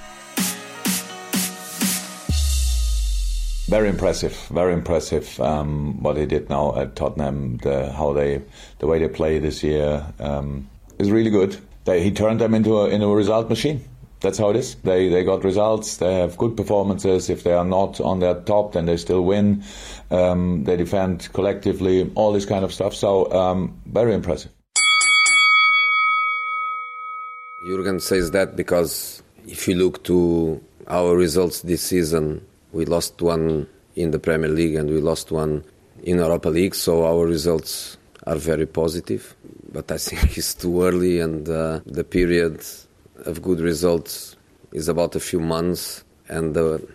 Very 3.69 3.91
impressive, 3.91 4.35
very 4.49 4.73
impressive. 4.73 5.39
Um, 5.39 6.03
what 6.03 6.15
they 6.15 6.25
did 6.25 6.49
now 6.49 6.75
at 6.77 6.97
Tottenham, 6.97 7.59
the, 7.59 7.93
how 7.93 8.15
they, 8.15 8.41
the 8.79 8.87
way 8.87 9.01
they 9.01 9.09
play 9.09 9.39
this 9.39 9.63
year 9.63 10.07
um, 10.19 10.67
is 10.99 11.11
really 11.11 11.31
good. 11.31 11.59
They, 11.85 12.03
he 12.03 12.11
turned 12.11 12.41
them 12.41 12.55
into 12.55 12.79
a, 12.79 12.89
into 12.89 13.07
a 13.07 13.15
result 13.15 13.51
machine. 13.51 13.85
That's 14.21 14.39
how 14.39 14.51
it 14.51 14.57
is. 14.57 14.75
They 14.77 15.09
they 15.09 15.25
got 15.25 15.45
results. 15.45 15.99
They 15.99 16.15
have 16.15 16.37
good 16.37 16.57
performances. 16.57 17.29
If 17.31 17.43
they 17.45 17.53
are 17.53 17.65
not 17.65 18.01
on 18.01 18.21
their 18.21 18.35
top, 18.35 18.73
then 18.73 18.87
they 18.87 18.97
still 18.97 19.23
win. 19.23 19.63
Um, 20.11 20.65
they 20.65 20.77
defend 20.77 21.33
collectively. 21.33 22.11
All 22.15 22.33
this 22.33 22.47
kind 22.47 22.65
of 22.65 22.73
stuff. 22.73 22.95
So 22.95 23.31
um, 23.33 23.81
very 23.87 24.15
impressive. 24.15 24.51
Jurgen 27.67 28.01
says 28.01 28.31
that 28.31 28.55
because 28.55 29.23
if 29.47 29.67
you 29.67 29.75
look 29.75 30.05
to 30.05 30.61
our 30.87 31.17
results 31.17 31.63
this 31.63 31.83
season, 31.83 32.47
we 32.73 32.85
lost 32.85 33.21
one 33.21 33.67
in 33.97 34.13
the 34.13 34.19
Premier 34.19 34.49
League 34.49 34.77
and 34.77 34.89
we 34.89 35.01
lost 35.01 35.33
one 35.33 35.65
in 36.05 36.19
Europa 36.19 36.49
League. 36.49 36.75
So 36.75 37.05
our 37.05 37.27
results 37.27 37.97
are 38.27 38.37
very 38.37 38.67
positive. 38.67 39.35
But 39.73 39.91
I 39.91 39.99
think 39.99 40.37
it's 40.39 40.55
too 40.55 40.83
early, 40.83 41.21
and 41.21 41.49
uh, 41.49 41.81
the 41.87 42.05
period 42.05 42.65
of 43.25 43.43
good 43.43 43.61
results 43.61 44.37
is 44.73 44.89
about 44.89 45.17
a 45.17 45.21
few 45.21 45.41
months, 45.41 46.05
and 46.29 46.55
the 46.55 46.87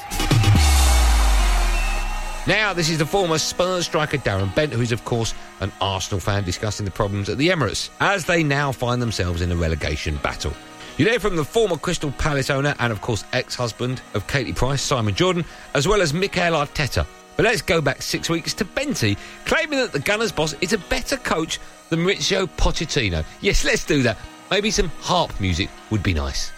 Now, 2.47 2.73
this 2.73 2.89
is 2.89 2.97
the 2.97 3.05
former 3.05 3.37
Spurs 3.37 3.85
striker 3.85 4.17
Darren 4.17 4.53
Bent, 4.55 4.73
who 4.73 4.81
is, 4.81 4.91
of 4.91 5.05
course, 5.05 5.35
an 5.59 5.71
Arsenal 5.79 6.19
fan, 6.19 6.43
discussing 6.43 6.85
the 6.85 6.91
problems 6.91 7.29
at 7.29 7.37
the 7.37 7.49
Emirates 7.49 7.89
as 7.99 8.25
they 8.25 8.41
now 8.41 8.71
find 8.71 8.99
themselves 8.99 9.41
in 9.41 9.51
a 9.51 9.55
relegation 9.55 10.17
battle. 10.23 10.51
You 10.97 11.07
hear 11.07 11.19
from 11.19 11.35
the 11.35 11.45
former 11.45 11.77
Crystal 11.77 12.11
Palace 12.11 12.49
owner 12.49 12.73
and, 12.79 12.91
of 12.91 13.01
course, 13.01 13.23
ex 13.31 13.53
husband 13.53 14.01
of 14.15 14.25
Katie 14.27 14.53
Price, 14.53 14.81
Simon 14.81 15.13
Jordan, 15.13 15.45
as 15.75 15.87
well 15.87 16.01
as 16.01 16.13
Mikel 16.13 16.53
Arteta. 16.53 17.05
But 17.35 17.45
let's 17.45 17.61
go 17.61 17.81
back 17.81 18.01
six 18.01 18.29
weeks 18.29 18.53
to 18.55 18.65
Benty, 18.65 19.17
claiming 19.45 19.79
that 19.79 19.93
the 19.93 19.99
Gunners' 19.99 20.31
boss 20.31 20.53
is 20.61 20.73
a 20.73 20.77
better 20.77 21.17
coach 21.17 21.59
than 21.89 21.99
Mauricio 21.99 22.47
Pochettino. 22.57 23.25
Yes, 23.41 23.65
let's 23.65 23.85
do 23.85 24.03
that. 24.03 24.17
Maybe 24.49 24.69
some 24.71 24.89
harp 24.99 25.39
music 25.39 25.69
would 25.89 26.03
be 26.03 26.13
nice. 26.13 26.51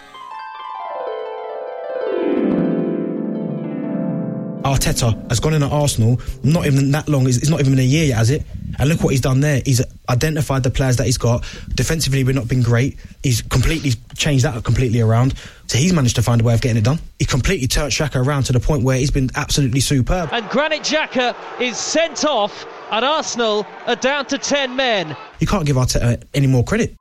Arteta 4.63 5.29
has 5.29 5.39
gone 5.39 5.53
in 5.53 5.63
at 5.63 5.72
Arsenal, 5.72 6.20
not 6.43 6.65
even 6.65 6.91
that 6.91 7.10
long, 7.10 7.27
it's 7.27 7.50
not 7.50 7.60
even 7.60 7.74
been 7.74 7.79
a 7.79 7.84
year 7.84 8.05
yet, 8.05 8.17
has 8.17 8.29
it? 8.29 8.43
And 8.79 8.89
look 8.89 9.03
what 9.03 9.10
he's 9.10 9.22
done 9.22 9.41
there. 9.41 9.62
He's 9.65 9.82
identified 10.10 10.63
the 10.63 10.72
players 10.72 10.98
that 10.98 11.05
he's 11.05 11.17
got. 11.17 11.43
Defensively, 11.75 12.24
we've 12.24 12.36
not 12.36 12.48
been 12.48 12.63
great. 12.63 12.98
He's 13.22 13.41
completely 13.41 13.91
changed 14.15 14.46
that 14.46 14.63
completely 14.63 15.01
around. 15.01 15.36
So 15.67 15.77
he's 15.77 15.93
managed 15.93 16.15
to 16.15 16.22
find 16.22 16.41
a 16.41 16.43
way 16.43 16.53
of 16.53 16.62
getting 16.62 16.77
it 16.77 16.84
done. 16.84 17.00
He 17.20 17.25
completely 17.25 17.67
turned 17.67 17.91
Xhaka 17.91 18.25
around 18.25 18.43
to 18.43 18.53
the 18.53 18.60
point 18.60 18.84
where 18.84 18.98
he's 18.98 19.12
been 19.12 19.29
absolutely 19.36 19.79
superb. 19.79 20.29
And 20.32 20.48
Granit 20.50 20.82
Xhaka 20.82 21.36
is 21.62 21.77
sent 21.77 22.25
off, 22.25 22.65
and 22.91 23.05
Arsenal 23.05 23.65
are 23.86 23.96
down 23.96 24.25
to 24.27 24.38
10 24.38 24.75
men. 24.75 25.15
You 25.39 25.48
can't 25.48 25.65
give 25.65 25.75
Arteta 25.75 26.24
any 26.34 26.48
more 26.48 26.63
credit. 26.63 26.96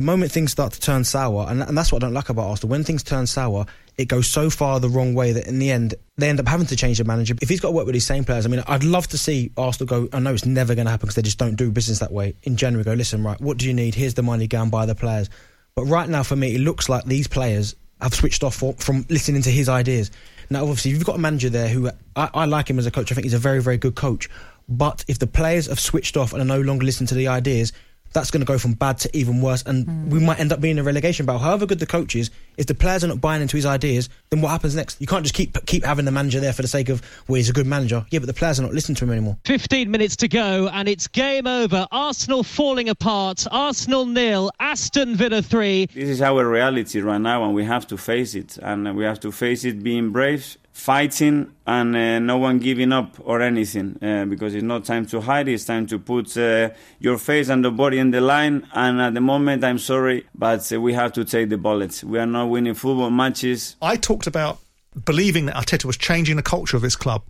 The 0.00 0.06
moment 0.06 0.32
things 0.32 0.50
start 0.50 0.72
to 0.72 0.80
turn 0.80 1.04
sour, 1.04 1.46
and, 1.48 1.62
and 1.62 1.76
that's 1.76 1.92
what 1.92 2.02
I 2.02 2.06
don't 2.06 2.14
like 2.14 2.30
about 2.30 2.48
Arsenal, 2.48 2.70
when 2.70 2.84
things 2.84 3.02
turn 3.02 3.26
sour, 3.26 3.66
it 3.98 4.06
goes 4.06 4.26
so 4.26 4.48
far 4.48 4.80
the 4.80 4.88
wrong 4.88 5.12
way 5.12 5.32
that 5.32 5.46
in 5.46 5.58
the 5.58 5.70
end, 5.70 5.94
they 6.16 6.30
end 6.30 6.40
up 6.40 6.48
having 6.48 6.66
to 6.68 6.76
change 6.76 6.96
the 6.96 7.04
manager. 7.04 7.34
If 7.42 7.50
he's 7.50 7.60
got 7.60 7.68
to 7.68 7.72
work 7.72 7.84
with 7.84 7.92
these 7.92 8.06
same 8.06 8.24
players, 8.24 8.46
I 8.46 8.48
mean, 8.48 8.62
I'd 8.66 8.82
love 8.82 9.08
to 9.08 9.18
see 9.18 9.52
Arsenal 9.58 9.86
go, 9.86 10.16
I 10.16 10.20
know 10.20 10.32
it's 10.32 10.46
never 10.46 10.74
going 10.74 10.86
to 10.86 10.90
happen 10.90 11.06
because 11.06 11.16
they 11.16 11.22
just 11.22 11.36
don't 11.36 11.56
do 11.56 11.70
business 11.70 11.98
that 11.98 12.12
way. 12.12 12.34
In 12.44 12.56
January, 12.56 12.82
go, 12.82 12.94
listen, 12.94 13.22
right, 13.22 13.38
what 13.42 13.58
do 13.58 13.66
you 13.66 13.74
need? 13.74 13.94
Here's 13.94 14.14
the 14.14 14.22
money, 14.22 14.46
go 14.46 14.62
and 14.62 14.70
buy 14.70 14.86
the 14.86 14.94
players. 14.94 15.28
But 15.74 15.84
right 15.84 16.08
now, 16.08 16.22
for 16.22 16.34
me, 16.34 16.54
it 16.54 16.60
looks 16.60 16.88
like 16.88 17.04
these 17.04 17.28
players 17.28 17.76
have 18.00 18.14
switched 18.14 18.42
off 18.42 18.54
for, 18.54 18.72
from 18.78 19.04
listening 19.10 19.42
to 19.42 19.50
his 19.50 19.68
ideas. 19.68 20.10
Now, 20.48 20.62
obviously, 20.62 20.92
you've 20.92 21.04
got 21.04 21.16
a 21.16 21.20
manager 21.20 21.50
there 21.50 21.68
who 21.68 21.90
I, 22.16 22.30
I 22.32 22.44
like 22.46 22.70
him 22.70 22.78
as 22.78 22.86
a 22.86 22.90
coach. 22.90 23.12
I 23.12 23.14
think 23.14 23.26
he's 23.26 23.34
a 23.34 23.38
very, 23.38 23.60
very 23.60 23.76
good 23.76 23.96
coach. 23.96 24.30
But 24.66 25.04
if 25.08 25.18
the 25.18 25.26
players 25.26 25.66
have 25.66 25.78
switched 25.78 26.16
off 26.16 26.32
and 26.32 26.40
are 26.40 26.46
no 26.46 26.60
longer 26.60 26.86
listening 26.86 27.08
to 27.08 27.14
the 27.14 27.28
ideas, 27.28 27.74
that's 28.12 28.30
going 28.30 28.40
to 28.40 28.46
go 28.46 28.58
from 28.58 28.74
bad 28.74 28.98
to 28.98 29.16
even 29.16 29.40
worse, 29.40 29.62
and 29.62 29.86
mm. 29.86 30.08
we 30.08 30.20
might 30.20 30.40
end 30.40 30.52
up 30.52 30.60
being 30.60 30.72
in 30.72 30.78
a 30.78 30.82
relegation 30.82 31.26
battle. 31.26 31.40
However 31.40 31.66
good 31.66 31.78
the 31.78 31.86
coach 31.86 32.16
is, 32.16 32.30
if 32.56 32.66
the 32.66 32.74
players 32.74 33.04
are 33.04 33.08
not 33.08 33.20
buying 33.20 33.42
into 33.42 33.56
his 33.56 33.66
ideas, 33.66 34.08
then 34.30 34.40
what 34.40 34.50
happens 34.50 34.74
next? 34.74 35.00
You 35.00 35.06
can't 35.06 35.22
just 35.22 35.34
keep 35.34 35.56
keep 35.66 35.84
having 35.84 36.04
the 36.04 36.10
manager 36.10 36.40
there 36.40 36.52
for 36.52 36.62
the 36.62 36.68
sake 36.68 36.88
of 36.88 37.02
well, 37.28 37.36
he's 37.36 37.48
a 37.48 37.52
good 37.52 37.66
manager. 37.66 38.04
Yeah, 38.10 38.18
but 38.18 38.26
the 38.26 38.34
players 38.34 38.58
are 38.58 38.62
not 38.62 38.72
listening 38.72 38.96
to 38.96 39.04
him 39.04 39.12
anymore. 39.12 39.38
Fifteen 39.44 39.90
minutes 39.90 40.16
to 40.16 40.28
go, 40.28 40.68
and 40.68 40.88
it's 40.88 41.06
game 41.06 41.46
over. 41.46 41.86
Arsenal 41.90 42.42
falling 42.42 42.88
apart. 42.88 43.46
Arsenal 43.50 44.06
nil. 44.06 44.50
Aston 44.60 45.16
Villa 45.16 45.42
three. 45.42 45.86
This 45.86 46.08
is 46.08 46.22
our 46.22 46.48
reality 46.48 47.00
right 47.00 47.20
now, 47.20 47.44
and 47.44 47.54
we 47.54 47.64
have 47.64 47.86
to 47.88 47.96
face 47.96 48.34
it. 48.34 48.58
And 48.58 48.96
we 48.96 49.04
have 49.04 49.20
to 49.20 49.32
face 49.32 49.64
it 49.64 49.82
being 49.82 50.10
brave 50.10 50.56
fighting 50.80 51.52
and 51.66 51.94
uh, 51.94 52.18
no 52.18 52.38
one 52.38 52.58
giving 52.58 52.90
up 52.90 53.14
or 53.20 53.42
anything 53.42 53.98
uh, 54.02 54.24
because 54.24 54.54
it's 54.54 54.64
not 54.64 54.82
time 54.82 55.04
to 55.04 55.20
hide 55.20 55.46
it's 55.46 55.66
time 55.66 55.86
to 55.86 55.98
put 55.98 56.34
uh, 56.38 56.70
your 56.98 57.18
face 57.18 57.50
and 57.50 57.62
the 57.62 57.70
body 57.70 57.98
in 57.98 58.10
the 58.10 58.20
line 58.20 58.66
and 58.72 58.98
at 58.98 59.12
the 59.12 59.20
moment 59.20 59.62
i'm 59.62 59.78
sorry 59.78 60.26
but 60.34 60.72
uh, 60.72 60.80
we 60.80 60.94
have 60.94 61.12
to 61.12 61.22
take 61.22 61.50
the 61.50 61.58
bullets 61.58 62.02
we 62.02 62.18
are 62.18 62.24
not 62.26 62.46
winning 62.46 62.72
football 62.72 63.10
matches 63.10 63.76
i 63.82 63.94
talked 63.94 64.26
about 64.26 64.58
believing 65.04 65.46
that 65.46 65.54
Arteta 65.54 65.84
was 65.84 65.96
changing 65.96 66.36
the 66.36 66.42
culture 66.42 66.76
of 66.76 66.82
this 66.82 66.96
club. 66.96 67.22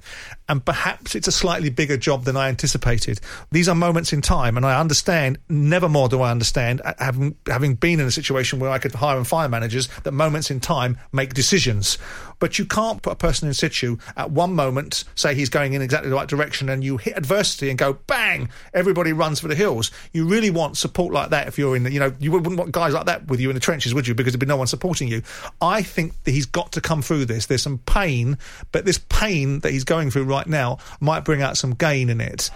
And 0.49 0.65
perhaps 0.65 1.15
it's 1.15 1.29
a 1.29 1.33
slightly 1.33 1.69
bigger 1.69 1.97
job 1.97 2.25
than 2.25 2.37
I 2.37 2.49
anticipated. 2.49 3.21
These 3.51 3.69
are 3.69 3.75
moments 3.75 4.13
in 4.13 4.23
time, 4.23 4.57
and 4.57 4.65
I 4.65 4.81
understand, 4.81 5.39
never 5.49 5.89
more 5.89 6.09
do 6.09 6.23
I 6.23 6.31
understand, 6.31 6.81
having, 6.99 7.37
having 7.47 7.75
been 7.75 8.01
in 8.01 8.07
a 8.07 8.11
situation 8.11 8.61
where 8.61 8.71
I 8.71 8.79
could 8.79 8.95
hire 8.95 9.17
and 9.17 9.27
fire 9.27 9.49
managers, 9.49 9.89
that 10.05 10.13
moments 10.13 10.51
in 10.51 10.61
time 10.61 10.99
make 11.13 11.35
decisions. 11.35 11.99
But 12.41 12.59
you 12.59 12.65
can't 12.65 13.01
put 13.01 13.13
a 13.13 13.17
person 13.17 13.47
in 13.47 13.55
situ 13.55 13.99
at 14.17 14.33
one 14.33 14.55
moment, 14.55 15.05
say 15.15 15.35
he's 15.35 15.49
going 15.49 15.75
in 15.75 15.83
exactly 15.83 16.11
the 16.11 16.17
right 16.17 16.29
direction, 16.29 16.69
and 16.69 16.83
you 16.83 16.97
hit 16.97 17.17
adversity 17.17 17.71
and 17.71 17.79
go 17.79 17.93
bang, 18.09 18.49
everybody 18.75 19.13
runs 19.13 19.39
for 19.39 19.47
the 19.47 19.55
hills. 19.55 19.93
You 20.13 20.27
really 20.27 20.51
want 20.51 20.77
support 20.77 21.13
like 21.13 21.31
that 21.31 21.47
if 21.47 21.59
you're 21.59 21.77
in, 21.77 21.85
the, 21.85 21.93
you 21.93 22.01
know, 22.01 22.13
you 22.19 22.33
wouldn't 22.33 22.57
want 22.57 22.73
guys 22.73 22.93
like 22.93 23.07
that 23.07 23.29
with 23.29 23.41
you 23.41 23.51
in 23.51 23.55
the 23.55 23.61
trenches, 23.61 23.95
would 23.95 24.09
you? 24.09 24.15
Because 24.15 24.33
there'd 24.33 24.41
be 24.41 24.47
no 24.47 24.57
one 24.57 24.67
supporting 24.67 25.07
you. 25.07 25.23
I 25.61 25.83
think 25.83 26.15
that 26.25 26.33
he's 26.33 26.47
got 26.47 26.73
to 26.73 26.81
come 26.81 27.03
through 27.03 27.27
this. 27.27 27.47
There's 27.47 27.63
some 27.63 27.79
pain, 27.79 28.39
but 28.73 28.85
this 28.85 28.99
pain 29.09 29.61
that 29.61 29.73
he's 29.73 29.85
going 29.85 30.11
through 30.11 30.25
right 30.25 30.47
now 30.47 30.79
might 31.01 31.25
bring 31.25 31.43
out 31.43 31.57
some 31.57 31.75
gain 31.75 32.09
in 32.09 32.21
it. 32.21 32.51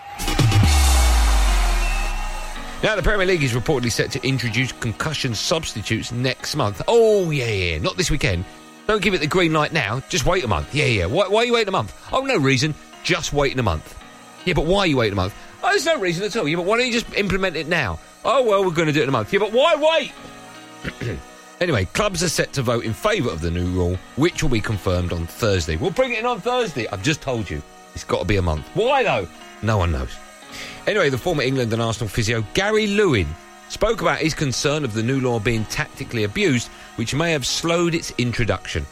Now, 2.83 2.97
the 2.97 3.03
Premier 3.03 3.27
League 3.27 3.43
is 3.43 3.53
reportedly 3.53 3.91
set 3.91 4.11
to 4.13 4.27
introduce 4.27 4.73
concussion 4.73 5.35
substitutes 5.35 6.13
next 6.13 6.55
month. 6.55 6.83
Oh, 6.87 7.31
yeah, 7.31 7.49
yeah, 7.49 7.79
not 7.79 7.97
this 7.97 8.11
weekend. 8.11 8.45
Don't 8.87 9.03
give 9.03 9.15
it 9.15 9.21
the 9.21 9.27
green 9.27 9.53
light 9.53 9.73
now. 9.73 10.01
Just 10.09 10.27
wait 10.27 10.45
a 10.45 10.49
month. 10.49 10.75
Yeah, 10.75 10.85
yeah. 10.85 11.07
Why, 11.07 11.29
why 11.29 11.43
are 11.43 11.45
you 11.45 11.55
waiting 11.55 11.69
a 11.69 11.73
month? 11.73 11.99
Oh, 12.13 12.21
no 12.21 12.37
reason. 12.37 12.75
Just 13.03 13.33
waiting 13.33 13.59
a 13.59 13.63
month. 13.63 13.99
Yeah, 14.45 14.55
but 14.55 14.67
why 14.67 14.81
are 14.81 14.87
you 14.87 14.99
waiting 14.99 15.15
a 15.15 15.17
month? 15.17 15.35
Oh, 15.63 15.71
there's 15.71 15.87
no 15.87 15.99
reason 15.99 16.25
at 16.25 16.37
all. 16.37 16.47
Yeah, 16.47 16.57
but 16.57 16.67
why 16.67 16.77
don't 16.77 16.87
you 16.87 16.93
just 16.93 17.13
implement 17.15 17.57
it 17.57 17.67
now? 17.67 17.99
Oh, 18.25 18.43
well, 18.43 18.63
we're 18.65 18.73
going 18.73 18.87
to 18.87 18.93
do 18.93 19.01
it 19.01 19.05
in 19.05 19.09
a 19.09 19.13
month. 19.13 19.33
Yeah, 19.33 19.39
but 19.39 19.53
why 19.53 20.11
wait? 21.03 21.19
anyway, 21.61 21.87
clubs 21.87 22.23
are 22.23 22.29
set 22.29 22.53
to 22.55 22.63
vote 22.63 22.85
in 22.85 22.93
favour 22.93 23.31
of 23.31 23.41
the 23.41 23.51
new 23.51 23.67
rule, 23.69 23.99
which 24.17 24.43
will 24.43 24.51
be 24.51 24.61
confirmed 24.61 25.13
on 25.13 25.27
Thursday. 25.27 25.77
We'll 25.77 25.91
bring 25.91 26.13
it 26.13 26.19
in 26.19 26.27
on 26.27 26.41
Thursday. 26.41 26.87
I've 26.89 27.03
just 27.03 27.23
told 27.23 27.49
you. 27.49 27.63
It's 27.95 28.05
got 28.05 28.19
to 28.19 28.25
be 28.27 28.37
a 28.37 28.43
month. 28.43 28.67
Why, 28.75 29.03
though? 29.03 29.27
No 29.63 29.79
one 29.79 29.93
knows. 29.93 30.15
Anyway, 30.87 31.09
the 31.09 31.19
former 31.19 31.43
England 31.43 31.73
and 31.73 31.81
Arsenal 31.81 32.09
physio 32.09 32.45
Gary 32.53 32.87
Lewin 32.87 33.29
spoke 33.75 34.01
about 34.01 34.19
his 34.19 34.35
concern 34.35 34.85
of 34.85 34.95
the 34.95 35.03
new 35.03 35.21
law 35.21 35.41
being 35.41 35.65
tactically 35.65 36.23
abused, 36.23 36.69
which 36.95 37.13
may 37.13 37.33
have 37.33 37.45
slowed 37.45 37.93
its 37.93 38.13
introduction. 38.19 38.87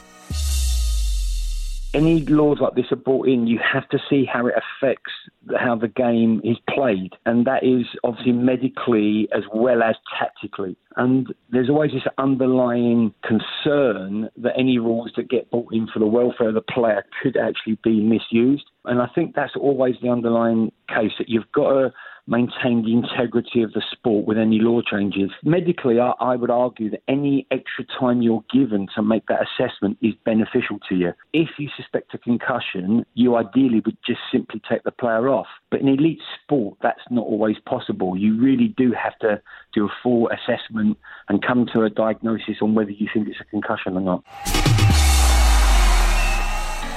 Any 1.94 2.24
laws 2.24 2.58
like 2.58 2.74
this 2.74 2.90
are 2.90 2.96
brought 2.96 3.28
in, 3.28 3.46
you 3.46 3.60
have 3.60 3.88
to 3.90 3.98
see 4.10 4.24
how 4.24 4.46
it 4.46 4.54
affects 4.56 5.12
how 5.56 5.76
the 5.76 5.88
game 5.88 6.40
is 6.42 6.56
played, 6.68 7.12
and 7.26 7.46
that 7.46 7.62
is 7.62 7.86
obviously 8.02 8.32
medically 8.32 9.28
as 9.32 9.44
well 9.52 9.82
as 9.82 9.94
tactically. 10.18 10.76
And 10.96 11.32
there's 11.50 11.68
always 11.68 11.92
this 11.92 12.02
underlying 12.18 13.14
concern 13.22 14.30
that 14.38 14.54
any 14.58 14.78
rules 14.78 15.12
that 15.16 15.28
get 15.28 15.50
brought 15.50 15.72
in 15.72 15.86
for 15.86 15.98
the 15.98 16.06
welfare 16.06 16.48
of 16.48 16.54
the 16.54 16.62
player 16.62 17.04
could 17.22 17.36
actually 17.36 17.78
be 17.84 18.00
misused. 18.00 18.64
And 18.84 19.00
I 19.00 19.06
think 19.14 19.34
that's 19.34 19.54
always 19.54 19.94
the 20.02 20.08
underlying 20.08 20.72
case 20.88 21.12
that 21.18 21.28
you've 21.28 21.52
got 21.52 21.72
to 21.74 21.92
maintain 22.26 22.82
the 22.82 22.92
integrity 22.92 23.62
of 23.62 23.72
the 23.72 23.82
sport 23.90 24.26
with 24.26 24.38
any 24.38 24.58
law 24.58 24.80
changes. 24.80 25.30
Medically, 25.44 25.98
I, 25.98 26.12
I 26.20 26.36
would 26.36 26.50
argue 26.50 26.90
that 26.90 27.02
any 27.08 27.46
extra 27.50 27.84
time 27.98 28.22
you're 28.22 28.44
given 28.52 28.86
to 28.94 29.02
make 29.02 29.26
that 29.26 29.40
assessment 29.42 29.98
is 30.00 30.14
beneficial 30.24 30.78
to 30.88 30.94
you. 30.94 31.12
If 31.32 31.48
you 31.58 31.68
suspect 31.76 32.14
a 32.14 32.18
concussion, 32.18 33.04
you 33.14 33.36
ideally 33.36 33.82
would 33.84 33.96
just 34.06 34.20
simply 34.30 34.60
take 34.68 34.84
the 34.84 34.92
player 34.92 35.28
off. 35.28 35.48
But 35.70 35.80
in 35.80 35.88
elite 35.88 36.20
sport, 36.42 36.78
that's 36.82 37.00
not 37.10 37.26
always 37.26 37.56
possible. 37.66 38.16
You 38.16 38.40
really 38.40 38.74
do 38.76 38.92
have 38.92 39.18
to 39.20 39.40
do 39.74 39.86
a 39.86 39.92
full 40.02 40.30
assessment 40.30 40.98
and 41.28 41.44
come 41.44 41.66
to 41.72 41.82
a 41.82 41.90
diagnosis 41.90 42.56
on 42.62 42.74
whether 42.74 42.90
you 42.90 43.08
think 43.12 43.28
it's 43.28 43.40
a 43.40 43.44
concussion 43.44 43.96
or 43.96 44.00
not. 44.00 44.24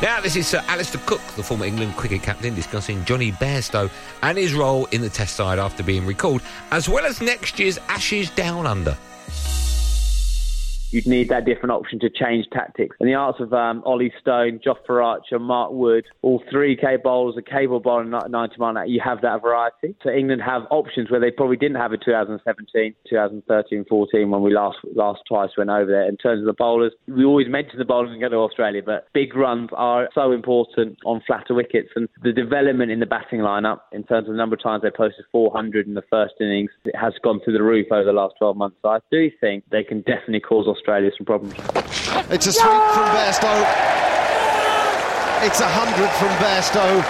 Now, 0.01 0.19
this 0.19 0.35
is 0.35 0.45
Sir 0.45 0.61
Alastair 0.67 1.01
Cook, 1.05 1.21
the 1.37 1.41
former 1.41 1.65
England 1.65 1.95
cricket 1.95 2.21
captain, 2.21 2.53
discussing 2.53 3.05
Jonny 3.05 3.31
Bairstow 3.31 3.89
and 4.23 4.37
his 4.37 4.53
role 4.53 4.87
in 4.87 4.99
the 4.99 5.09
Test 5.09 5.37
side 5.37 5.57
after 5.57 5.83
being 5.83 6.05
recalled, 6.05 6.41
as 6.71 6.89
well 6.89 7.05
as 7.05 7.21
next 7.21 7.57
year's 7.59 7.77
Ashes 7.87 8.29
Down 8.31 8.67
Under. 8.67 8.97
You'd 10.95 11.05
need 11.05 11.27
that 11.27 11.43
different 11.43 11.71
option 11.71 11.99
to 11.99 12.09
change 12.09 12.45
tactics. 12.53 12.95
And 13.01 13.09
the 13.09 13.15
arts 13.15 13.39
of 13.41 13.53
um, 13.53 13.83
Ollie 13.85 14.13
Stone, 14.21 14.61
Jofra 14.65 15.03
Archer, 15.03 15.39
Mark 15.39 15.73
Wood, 15.73 16.05
all 16.21 16.41
three 16.49 16.77
K 16.77 16.95
bowlers, 17.03 17.35
a 17.37 17.41
cable 17.41 17.81
bowler, 17.81 18.05
90 18.05 18.55
mile 18.57 18.69
an 18.69 18.77
hour, 18.77 18.85
you 18.85 19.01
have 19.03 19.21
that 19.21 19.41
variety. 19.41 19.93
So 20.03 20.09
England 20.09 20.41
have 20.41 20.63
options 20.71 21.11
where 21.11 21.19
they 21.19 21.31
probably 21.31 21.57
didn't 21.57 21.75
have 21.75 21.91
in 21.91 21.99
2017, 22.03 22.95
2013, 23.09 23.85
14 23.89 24.31
when 24.31 24.41
we 24.41 24.53
last 24.53 24.77
last 24.95 25.19
twice 25.27 25.49
went 25.57 25.69
over 25.69 25.91
there. 25.91 26.07
In 26.07 26.15
terms 26.15 26.39
of 26.39 26.45
the 26.45 26.53
bowlers, 26.53 26.93
we 27.07 27.25
always 27.25 27.49
mention 27.49 27.77
the 27.77 27.85
bowlers 27.85 28.11
and 28.11 28.21
go 28.21 28.29
to 28.29 28.37
Australia, 28.37 28.81
but 28.83 29.07
big 29.13 29.35
runs 29.35 29.69
are 29.73 30.07
so 30.15 30.31
important 30.31 30.97
on 31.05 31.21
flatter 31.27 31.53
wickets. 31.53 31.89
And 31.97 32.07
the 32.23 32.31
development 32.31 32.91
in 32.91 33.01
the 33.01 33.05
batting 33.05 33.39
lineup, 33.39 33.79
in 33.91 34.03
terms 34.03 34.29
of 34.29 34.33
the 34.33 34.37
number 34.37 34.55
of 34.55 34.63
times 34.63 34.83
they 34.83 34.91
posted 34.91 35.25
400 35.33 35.87
in 35.87 35.93
the 35.93 36.03
first 36.09 36.35
innings, 36.39 36.71
it 36.85 36.95
has 36.95 37.13
gone 37.21 37.41
through 37.43 37.53
the 37.53 37.63
roof 37.63 37.87
over 37.91 38.05
the 38.05 38.13
last 38.13 38.35
12 38.39 38.55
months. 38.55 38.77
So 38.81 38.89
I 38.89 38.99
do 39.11 39.29
think 39.41 39.65
they 39.71 39.83
can 39.83 39.99
definitely 40.01 40.39
cause 40.39 40.67
Australia 40.67 40.84
some 40.85 41.25
problems. 41.25 41.53
It's 42.31 42.47
a 42.47 42.53
sweep 42.53 42.65
from 42.93 43.07
Bairstow. 43.15 43.57
It's 45.43 45.59
a 45.59 45.67
hundred 45.67 46.09
from 46.11 46.29
Bairstow. 46.43 47.03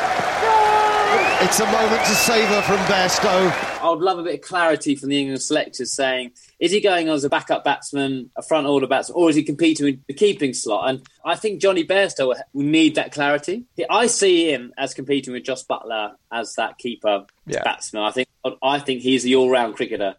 It's 1.44 1.60
a 1.60 1.66
moment 1.66 2.02
to 2.06 2.16
savour 2.16 2.62
from 2.62 2.78
Bairstow. 2.88 3.82
I 3.82 3.90
would 3.90 4.00
love 4.00 4.18
a 4.20 4.24
bit 4.24 4.36
of 4.36 4.42
clarity 4.42 4.96
from 4.96 5.10
the 5.10 5.20
England 5.20 5.42
selectors 5.42 5.94
saying, 5.94 6.32
is 6.60 6.72
he 6.72 6.80
going 6.82 7.10
as 7.10 7.24
a 7.24 7.30
backup 7.30 7.64
batsman, 7.64 8.32
a 8.36 8.42
front 8.42 8.66
order 8.68 8.88
batsman, 8.88 9.16
or 9.18 9.30
is 9.30 9.36
he 9.36 9.44
competing 9.44 9.86
with 9.86 10.00
the 10.08 10.14
keeping 10.14 10.54
slot? 10.54 10.90
And 10.90 11.02
I 11.26 11.36
think 11.36 11.62
Jonny 11.62 11.86
Bairstow 11.86 12.28
will 12.54 12.64
need 12.64 12.96
that 12.96 13.12
clarity. 13.12 13.66
I 13.90 14.08
see 14.08 14.52
him 14.52 14.74
as 14.78 14.94
competing 14.94 15.34
with 15.34 15.44
Jos 15.44 15.66
Buttler 15.66 16.14
as 16.32 16.56
that 16.56 16.78
keeper 16.78 17.26
Yeah. 17.46 17.64
batsman. 17.64 18.04
I 18.04 18.12
think 18.12 18.28
I 18.62 18.80
think 18.80 19.02
he's 19.02 19.24
the 19.24 19.36
all-round 19.36 19.76
cricketer. 19.76 20.16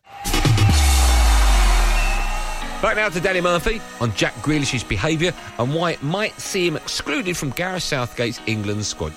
Back 2.83 2.97
now 2.97 3.09
to 3.09 3.21
Danny 3.21 3.41
Murphy 3.41 3.81
on 4.03 4.13
Jack 4.15 4.35
Grealish's 4.43 4.85
behaviour 4.85 5.33
and 5.59 5.75
why 5.75 5.93
it 5.93 6.03
might 6.03 6.39
see 6.39 6.67
him 6.67 6.77
excluded 6.77 7.35
from 7.35 7.51
Gareth 7.51 7.83
Southgate's 7.83 8.39
England 8.47 8.85
squad. 8.85 9.13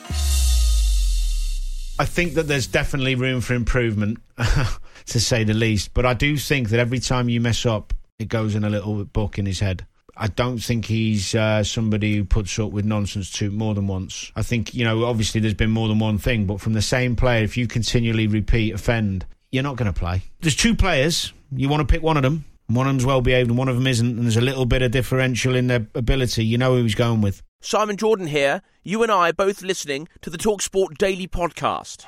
I 1.99 2.05
think 2.05 2.35
that 2.35 2.47
there's 2.47 2.67
definitely 2.67 3.15
room 3.15 3.41
for 3.41 3.53
improvement, 3.53 4.19
to 5.07 5.19
say 5.19 5.43
the 5.43 5.53
least. 5.53 5.93
But 5.93 6.05
I 6.05 6.13
do 6.13 6.37
think 6.37 6.69
that 6.69 6.79
every 6.79 6.99
time 6.99 7.27
you 7.27 7.41
mess 7.41 7.65
up, 7.65 7.93
it 8.17 8.29
goes 8.29 8.55
in 8.55 8.63
a 8.63 8.69
little 8.69 9.03
book 9.03 9.37
in 9.37 9.45
his 9.45 9.59
head. 9.59 9.85
I 10.15 10.27
don't 10.27 10.59
think 10.59 10.85
he's 10.85 11.35
uh, 11.35 11.61
somebody 11.63 12.15
who 12.15 12.23
puts 12.23 12.57
up 12.59 12.71
with 12.71 12.85
nonsense 12.85 13.29
too 13.29 13.51
more 13.51 13.75
than 13.75 13.87
once. 13.87 14.31
I 14.37 14.41
think 14.41 14.73
you 14.73 14.85
know, 14.85 15.03
obviously, 15.03 15.41
there's 15.41 15.53
been 15.53 15.71
more 15.71 15.89
than 15.89 15.99
one 15.99 16.17
thing, 16.17 16.45
but 16.45 16.61
from 16.61 16.73
the 16.73 16.81
same 16.81 17.17
player, 17.17 17.43
if 17.43 17.57
you 17.57 17.67
continually 17.67 18.27
repeat 18.27 18.73
offend, 18.73 19.25
you're 19.51 19.63
not 19.63 19.75
going 19.75 19.91
to 19.91 19.97
play. 19.97 20.21
There's 20.39 20.55
two 20.55 20.75
players. 20.75 21.33
You 21.51 21.67
want 21.67 21.87
to 21.87 21.91
pick 21.91 22.01
one 22.01 22.15
of 22.15 22.23
them. 22.23 22.45
One 22.69 22.85
of 22.85 22.93
them's 22.93 23.05
well 23.05 23.21
behaved 23.21 23.49
and 23.49 23.57
one 23.57 23.67
of 23.67 23.75
them 23.75 23.88
isn't, 23.88 24.07
and 24.07 24.23
there's 24.23 24.38
a 24.38 24.41
little 24.41 24.67
bit 24.67 24.83
of 24.83 24.91
differential 24.91 25.55
in 25.55 25.67
their 25.67 25.88
ability. 25.95 26.45
You 26.45 26.59
know 26.59 26.75
who 26.75 26.83
he's 26.83 26.93
going 26.93 27.21
with. 27.21 27.41
Simon 27.61 27.97
Jordan 27.97 28.27
here. 28.27 28.61
You 28.83 29.01
and 29.01 29.11
I 29.11 29.29
are 29.29 29.33
both 29.33 29.63
listening 29.63 30.07
to 30.21 30.29
the 30.29 30.38
Talksport 30.38 30.97
Daily 30.99 31.27
podcast. 31.27 32.05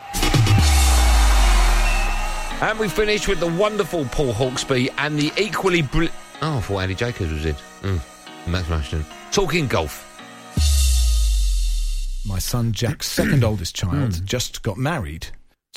And 2.61 2.77
we 2.77 2.87
finished 2.87 3.27
with 3.27 3.39
the 3.39 3.47
wonderful 3.47 4.05
Paul 4.05 4.33
Hawksbee 4.33 4.89
and 4.99 5.17
the 5.17 5.33
equally 5.35 5.81
brilliant. 5.81 6.15
Oh, 6.43 6.57
I 6.57 6.61
thought 6.61 6.79
Andy 6.81 6.95
Jacobs 6.95 7.31
was 7.31 7.45
in. 7.45 7.55
Mm. 7.81 7.99
Max 8.47 8.69
Ashton. 8.69 9.03
Talking 9.31 9.65
golf. 9.65 10.07
My 12.27 12.37
son 12.37 12.71
Jack's 12.71 13.09
second 13.09 13.43
oldest 13.43 13.75
child 13.75 14.23
just 14.25 14.61
got 14.61 14.77
married 14.77 15.27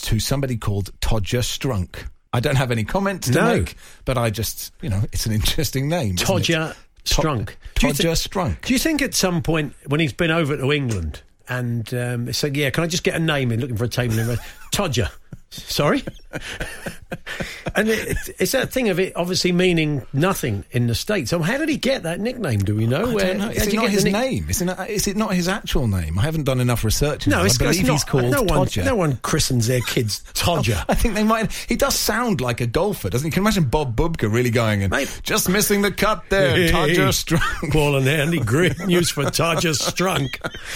to 0.02 0.20
somebody 0.20 0.59
called 0.59 0.90
Todger 1.00 1.40
Strunk. 1.40 2.04
I 2.35 2.40
don't 2.40 2.57
have 2.57 2.70
any 2.70 2.85
comments 2.85 3.29
to 3.29 3.35
No. 3.35 3.57
make, 3.59 3.77
but 4.05 4.18
I 4.18 4.29
just, 4.29 4.73
you 4.83 4.88
know, 4.90 5.03
it's 5.12 5.25
an 5.25 5.33
interesting 5.33 5.88
name. 5.88 6.16
Todger 6.16 6.75
Strunk. 7.05 7.51
Todger 7.75 8.12
Strunk. 8.16 8.62
Do 8.62 8.73
you 8.73 8.79
think 8.79 9.01
at 9.03 9.14
some 9.14 9.40
point 9.42 9.73
when 9.87 10.01
he's 10.01 10.12
been 10.12 10.31
over 10.31 10.57
to 10.57 10.73
England 10.73 11.23
and 11.49 11.92
um, 11.94 12.29
it's 12.29 12.42
like, 12.42 12.57
yeah, 12.57 12.70
can 12.70 12.83
I 12.85 12.87
just 12.88 13.05
get 13.05 13.14
a 13.14 13.18
name 13.20 13.53
in 13.53 13.61
looking 13.61 13.77
for 13.77 13.85
a 13.85 13.88
table 13.88 14.18
in 14.18 14.27
Todger? 14.73 15.11
Sorry? 15.51 16.03
and 17.77 17.88
it, 17.88 18.16
it's 18.38 18.53
that 18.53 18.73
thing 18.73 18.88
of 18.88 18.99
it 19.01 19.12
obviously 19.16 19.53
meaning 19.53 20.05
nothing 20.12 20.64
in 20.70 20.87
the 20.87 20.94
States. 20.94 21.31
So 21.31 21.40
how 21.40 21.59
did 21.59 21.68
he 21.68 21.77
get 21.77 22.03
that 22.05 22.20
nickname? 22.20 22.61
Do 22.61 22.75
we 22.75 22.87
know? 22.87 23.11
I 23.11 23.14
Where- 23.14 23.35
know. 23.35 23.49
Is 23.51 23.66
it 23.66 23.73
you 23.75 23.81
not 23.81 23.90
his 23.90 24.05
nick- 24.05 24.12
name? 24.12 24.47
Is 24.49 24.61
it, 24.61 24.64
not, 24.66 24.88
is 24.90 25.07
it 25.09 25.16
not 25.16 25.35
his 25.35 25.49
actual 25.49 25.87
name? 25.87 26.18
I 26.18 26.23
haven't 26.23 26.44
done 26.44 26.61
enough 26.61 26.85
research. 26.85 27.27
No, 27.27 27.44
it's, 27.44 27.61
I 27.61 27.66
it's 27.68 27.77
believe 27.79 27.87
not. 27.87 27.92
he's 27.92 28.05
called 28.05 28.31
no 28.31 28.42
one, 28.42 28.66
Todger. 28.66 28.85
no 28.85 28.97
one 28.97 29.16
christens 29.18 29.66
their 29.66 29.81
kids 29.81 30.23
Todger. 30.35 30.85
I 30.88 30.94
think 30.94 31.14
they 31.14 31.25
might. 31.25 31.53
He 31.53 31.77
does 31.77 31.94
sound 31.99 32.40
like 32.40 32.61
a 32.61 32.66
golfer, 32.66 33.11
doesn't 33.11 33.27
he? 33.27 33.31
Can 33.31 33.42
you 33.42 33.44
imagine 33.47 33.64
Bob 33.64 33.97
Bubka 33.97 34.31
really 34.33 34.51
going 34.51 34.83
and 34.83 34.92
just 35.23 35.49
missing 35.49 35.83
the 35.83 35.90
cut 35.92 36.25
there, 36.31 36.68
Todger 36.70 37.09
Strunk. 37.09 37.73
Paul 37.73 37.97
and 37.97 38.09
Andy, 38.09 38.40
great 38.40 38.79
news 38.87 39.11
for 39.11 39.25
Todger 39.25 39.75
Strunk. 39.75 40.29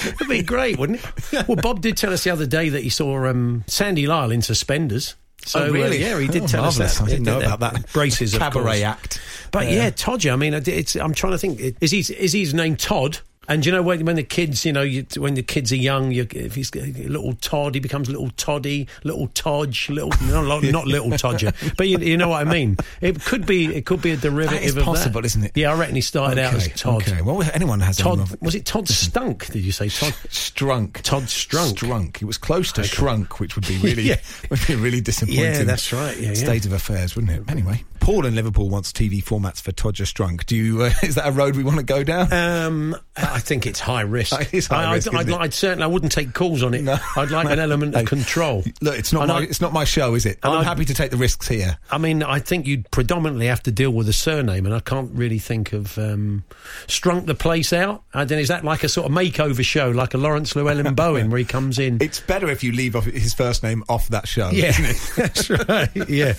It'd 0.07 0.29
be 0.29 0.43
great, 0.43 0.79
wouldn't 0.79 1.01
it? 1.33 1.47
Well, 1.49 1.57
Bob 1.57 1.81
did 1.81 1.97
tell 1.97 2.13
us 2.13 2.25
the 2.25 2.31
other 2.31 2.47
day 2.47 2.69
that 2.69 2.83
he 2.83 2.89
saw 2.89 3.27
um, 3.27 3.65
Sandy 3.67 4.07
Lyle 4.07 4.31
in 4.31 4.43
suspenders. 4.43 5.15
So, 5.47 5.61
Oh, 5.65 5.71
really? 5.73 6.05
uh, 6.05 6.09
yeah, 6.11 6.21
he 6.21 6.29
did 6.29 6.43
Oh, 6.43 6.47
tell 6.47 6.65
us 6.65 6.79
marvellous. 6.79 6.99
that. 6.99 7.05
I 7.05 7.11
didn't 7.11 7.25
know 7.25 7.41
about 7.41 7.61
that. 7.61 7.93
Braces, 7.93 8.35
of 8.35 8.41
Cabaret 8.41 8.63
course. 8.65 8.81
act. 8.83 9.21
But 9.51 9.67
Yeah. 9.67 9.85
yeah, 9.85 9.91
Todger. 9.91 10.33
I 10.33 10.37
mean, 10.37 10.53
it's, 10.55 10.95
I'm 10.97 11.15
trying 11.15 11.33
to 11.33 11.39
think. 11.39 11.77
Is 11.81 11.91
he 11.91 12.01
is 12.01 12.33
his 12.33 12.53
name 12.55 12.77
Todd? 12.77 13.19
And 13.49 13.65
you 13.65 13.73
know 13.73 13.83
when 13.83 14.05
when 14.05 14.17
the 14.17 14.23
kids, 14.23 14.65
you 14.67 14.73
know, 14.73 14.83
you, 14.83 15.07
when 15.17 15.35
the 15.35 15.43
kids 15.43 15.73
are 15.73 15.77
young, 15.77 16.13
you, 16.13 16.27
if 16.31 16.55
he's 16.55 16.71
a 16.77 16.81
little 17.09 17.33
Todd, 17.35 17.75
he 17.75 17.81
becomes 17.81 18.09
little 18.11 18.31
Toddy, 18.37 18.87
little 19.05 19.29
Todge, 19.29 19.89
little 19.89 20.11
not, 20.23 20.63
not 20.65 20.87
little 20.87 21.11
Todger, 21.11 21.53
but 21.77 21.89
you, 21.89 21.99
you 21.99 22.17
know 22.19 22.29
what 22.29 22.47
I 22.47 22.51
mean. 22.51 22.77
It 23.01 23.23
could 23.25 23.47
be 23.47 23.75
it 23.75 23.87
could 23.87 24.03
be 24.03 24.11
a 24.11 24.17
derivative 24.19 24.61
That 24.61 24.67
is 24.67 24.77
of 24.77 24.85
possible, 24.85 25.25
isn't 25.25 25.43
it? 25.45 25.53
Yeah, 25.55 25.73
I 25.73 25.79
reckon 25.79 25.95
he 25.95 26.01
started 26.03 26.39
out 26.39 26.55
as 26.55 26.69
Todd. 26.75 27.03
okay. 27.09 27.23
Well, 27.23 27.43
anyone 27.55 27.81
has 27.81 27.97
Todd. 27.97 28.21
Was 28.43 28.55
it 28.55 28.67
Todd 28.67 28.87
Stunk? 28.89 29.47
Did 29.51 29.65
you 29.65 29.73
say 29.73 29.89
Todd 29.89 30.13
Strunk? 30.29 31.01
Todd 31.03 31.23
Strunk. 31.25 31.75
Strunk. 31.79 32.21
It 32.21 32.27
was 32.27 32.37
close 32.39 32.71
to 32.73 32.83
Okay. 32.83 32.89
shrunk, 32.91 33.41
which 33.41 33.57
would 33.57 33.67
be 33.67 33.79
really 33.83 34.03
Yeah. 34.03 34.17
would 34.51 34.61
be 34.67 34.75
a 34.75 34.77
really 34.77 35.01
disappointing. 35.01 35.43
Yeah, 35.43 35.63
that's 35.65 35.91
right. 35.93 36.17
Yeah, 36.19 36.29
yeah. 36.29 36.35
state 36.35 36.67
of 36.67 36.73
affairs, 36.75 37.17
wouldn't 37.17 37.33
it? 37.33 37.51
Anyway, 37.51 37.83
Paul 38.01 38.27
in 38.27 38.35
Liverpool 38.35 38.69
wants 38.69 38.93
TV 38.93 39.23
formats 39.23 39.61
for 39.61 39.73
Todger 39.73 40.05
Strunk. 40.07 40.47
Do 40.47 40.57
you? 40.57 40.83
Uh, 40.83 40.91
is 41.03 41.15
that 41.17 41.29
a 41.29 41.33
road 41.33 41.57
we 41.57 41.65
want 41.65 41.79
to 41.79 41.83
go 41.83 42.03
down? 42.05 42.33
Um, 42.33 42.97
I 43.17 43.41
think 43.41 43.67
it's 43.67 43.81
high 43.81 44.03
risk. 44.03 44.33
It 44.41 44.55
is 44.55 44.67
high 44.67 44.85
I, 44.85 44.95
risk, 44.95 45.13
I'd, 45.13 45.31
I'd? 45.31 45.41
I'd 45.41 45.55
certainly 45.55 45.85
I 45.85 45.87
wouldn't 45.89 46.13
take 46.13 46.33
calls 46.33 46.63
on 46.63 46.75
it. 46.75 46.87
I'd 46.89 47.31
like 47.31 47.49
an 47.51 47.59
element 47.59 47.95
of 47.95 48.07
control. 48.07 48.63
Look, 48.81 48.99
it's 48.99 49.13
not 49.13 49.23
And 49.23 49.29
my 49.33 49.39
I- 49.39 49.43
it's 49.43 49.61
not 49.61 49.73
my 49.73 49.85
show, 49.85 50.15
is 50.15 50.27
it? 50.27 50.39
I'm 50.43 50.65
happy 50.65 50.85
to 50.85 50.95
take 50.95 51.11
the 51.11 51.17
risks 51.17 51.49
here. 51.49 51.79
I 51.91 51.99
mean, 51.99 52.23
I 52.23 52.39
think 52.39 52.67
you'd 52.67 52.91
predominantly 52.91 53.47
have 53.47 53.63
to 53.65 53.73
deal 53.73 53.91
with 53.91 54.09
a 54.09 54.13
surname, 54.13 54.65
and 54.67 54.75
I 54.75 54.81
can't 54.81 55.11
really 55.13 55.39
think 55.39 55.73
of 55.73 55.99
um, 55.99 56.45
Strunk 56.87 57.27
the 57.27 57.35
place 57.35 57.73
out. 57.73 58.03
I 58.15 58.25
don't, 58.25 58.39
is 58.39 58.49
that 58.49 58.65
like 58.65 58.85
a 58.85 58.89
sort 58.89 59.11
of 59.11 59.17
makeover 59.17 59.65
show, 59.65 59.91
like 59.91 60.15
a 60.15 60.19
Laurence 60.19 60.55
Llewelyn 60.55 60.95
Bowen, 60.97 61.31
where 61.31 61.39
he 61.39 61.45
comes 61.45 61.79
in? 61.79 61.99
It's 62.01 62.21
better 62.21 62.49
if 62.49 62.63
you 62.65 62.73
leave 62.73 62.97
off 62.97 63.05
his 63.05 63.35
first 63.35 63.63
name 63.63 63.85
off 63.89 64.09
that 64.09 64.27
show. 64.29 64.51
Yeah, 64.51 64.67
isn't 64.69 64.85
it? 64.87 65.13
that's 65.17 65.51
right. 65.69 66.09
Yeah. 66.09 66.35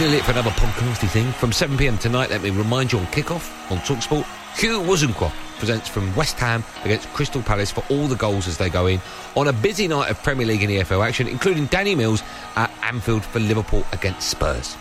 Nearly 0.00 0.16
it 0.16 0.24
for 0.24 0.30
another 0.30 0.48
podcasty 0.52 1.10
thing. 1.10 1.30
From 1.32 1.50
7pm 1.50 2.00
tonight, 2.00 2.30
let 2.30 2.40
me 2.40 2.48
remind 2.48 2.90
you 2.90 2.98
on 2.98 3.04
kickoff 3.08 3.70
on 3.70 3.76
Talksport, 3.80 4.24
Hugh 4.58 4.80
Woozencroft 4.80 5.34
presents 5.58 5.88
from 5.88 6.16
West 6.16 6.38
Ham 6.38 6.64
against 6.84 7.06
Crystal 7.08 7.42
Palace 7.42 7.70
for 7.70 7.84
all 7.90 8.06
the 8.06 8.16
goals 8.16 8.48
as 8.48 8.56
they 8.56 8.70
go 8.70 8.86
in 8.86 8.98
on 9.36 9.48
a 9.48 9.52
busy 9.52 9.86
night 9.86 10.10
of 10.10 10.22
Premier 10.22 10.46
League 10.46 10.62
and 10.62 10.72
EFL 10.72 11.06
action, 11.06 11.28
including 11.28 11.66
Danny 11.66 11.94
Mills 11.94 12.22
at 12.56 12.70
Anfield 12.82 13.26
for 13.26 13.40
Liverpool 13.40 13.84
against 13.92 14.30
Spurs. 14.30 14.74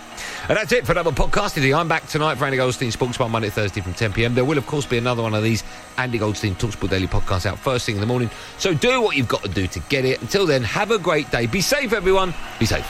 And 0.48 0.58
that's 0.58 0.72
it 0.72 0.86
for 0.86 0.94
another 0.94 1.12
thing. 1.12 1.76
I'm 1.76 1.90
back 1.90 2.08
tonight 2.08 2.36
for 2.36 2.46
Andy 2.46 2.56
Goldstein 2.56 2.92
Sports 2.92 3.18
Bar 3.18 3.28
Monday, 3.28 3.50
Thursday 3.50 3.82
from 3.82 3.96
10pm. 3.96 4.36
There 4.36 4.46
will, 4.46 4.58
of 4.58 4.68
course, 4.68 4.86
be 4.86 4.98
another 4.98 5.22
one 5.22 5.34
of 5.34 5.44
these 5.44 5.66
Andy 5.98 6.18
Goldstein 6.18 6.56
Talksport 6.56 6.92
Daily 6.92 7.08
podcasts 7.08 7.46
out 7.46 7.60
first 7.60 7.86
thing 7.86 7.96
in 7.96 8.02
the 8.02 8.08
morning. 8.08 8.30
So 8.58 8.74
do 8.74 9.02
what 9.02 9.18
you've 9.18 9.28
got 9.28 9.44
to 9.44 9.50
do 9.50 9.68
to 9.68 9.82
get 9.90 10.06
it. 10.06 10.22
Until 10.22 10.46
then, 10.46 10.64
have 10.64 10.92
a 10.92 10.98
great 10.98 11.30
day. 11.30 11.46
Be 11.46 11.60
safe, 11.60 11.92
everyone. 11.92 12.34
Be 12.58 12.66
safe. 12.66 12.90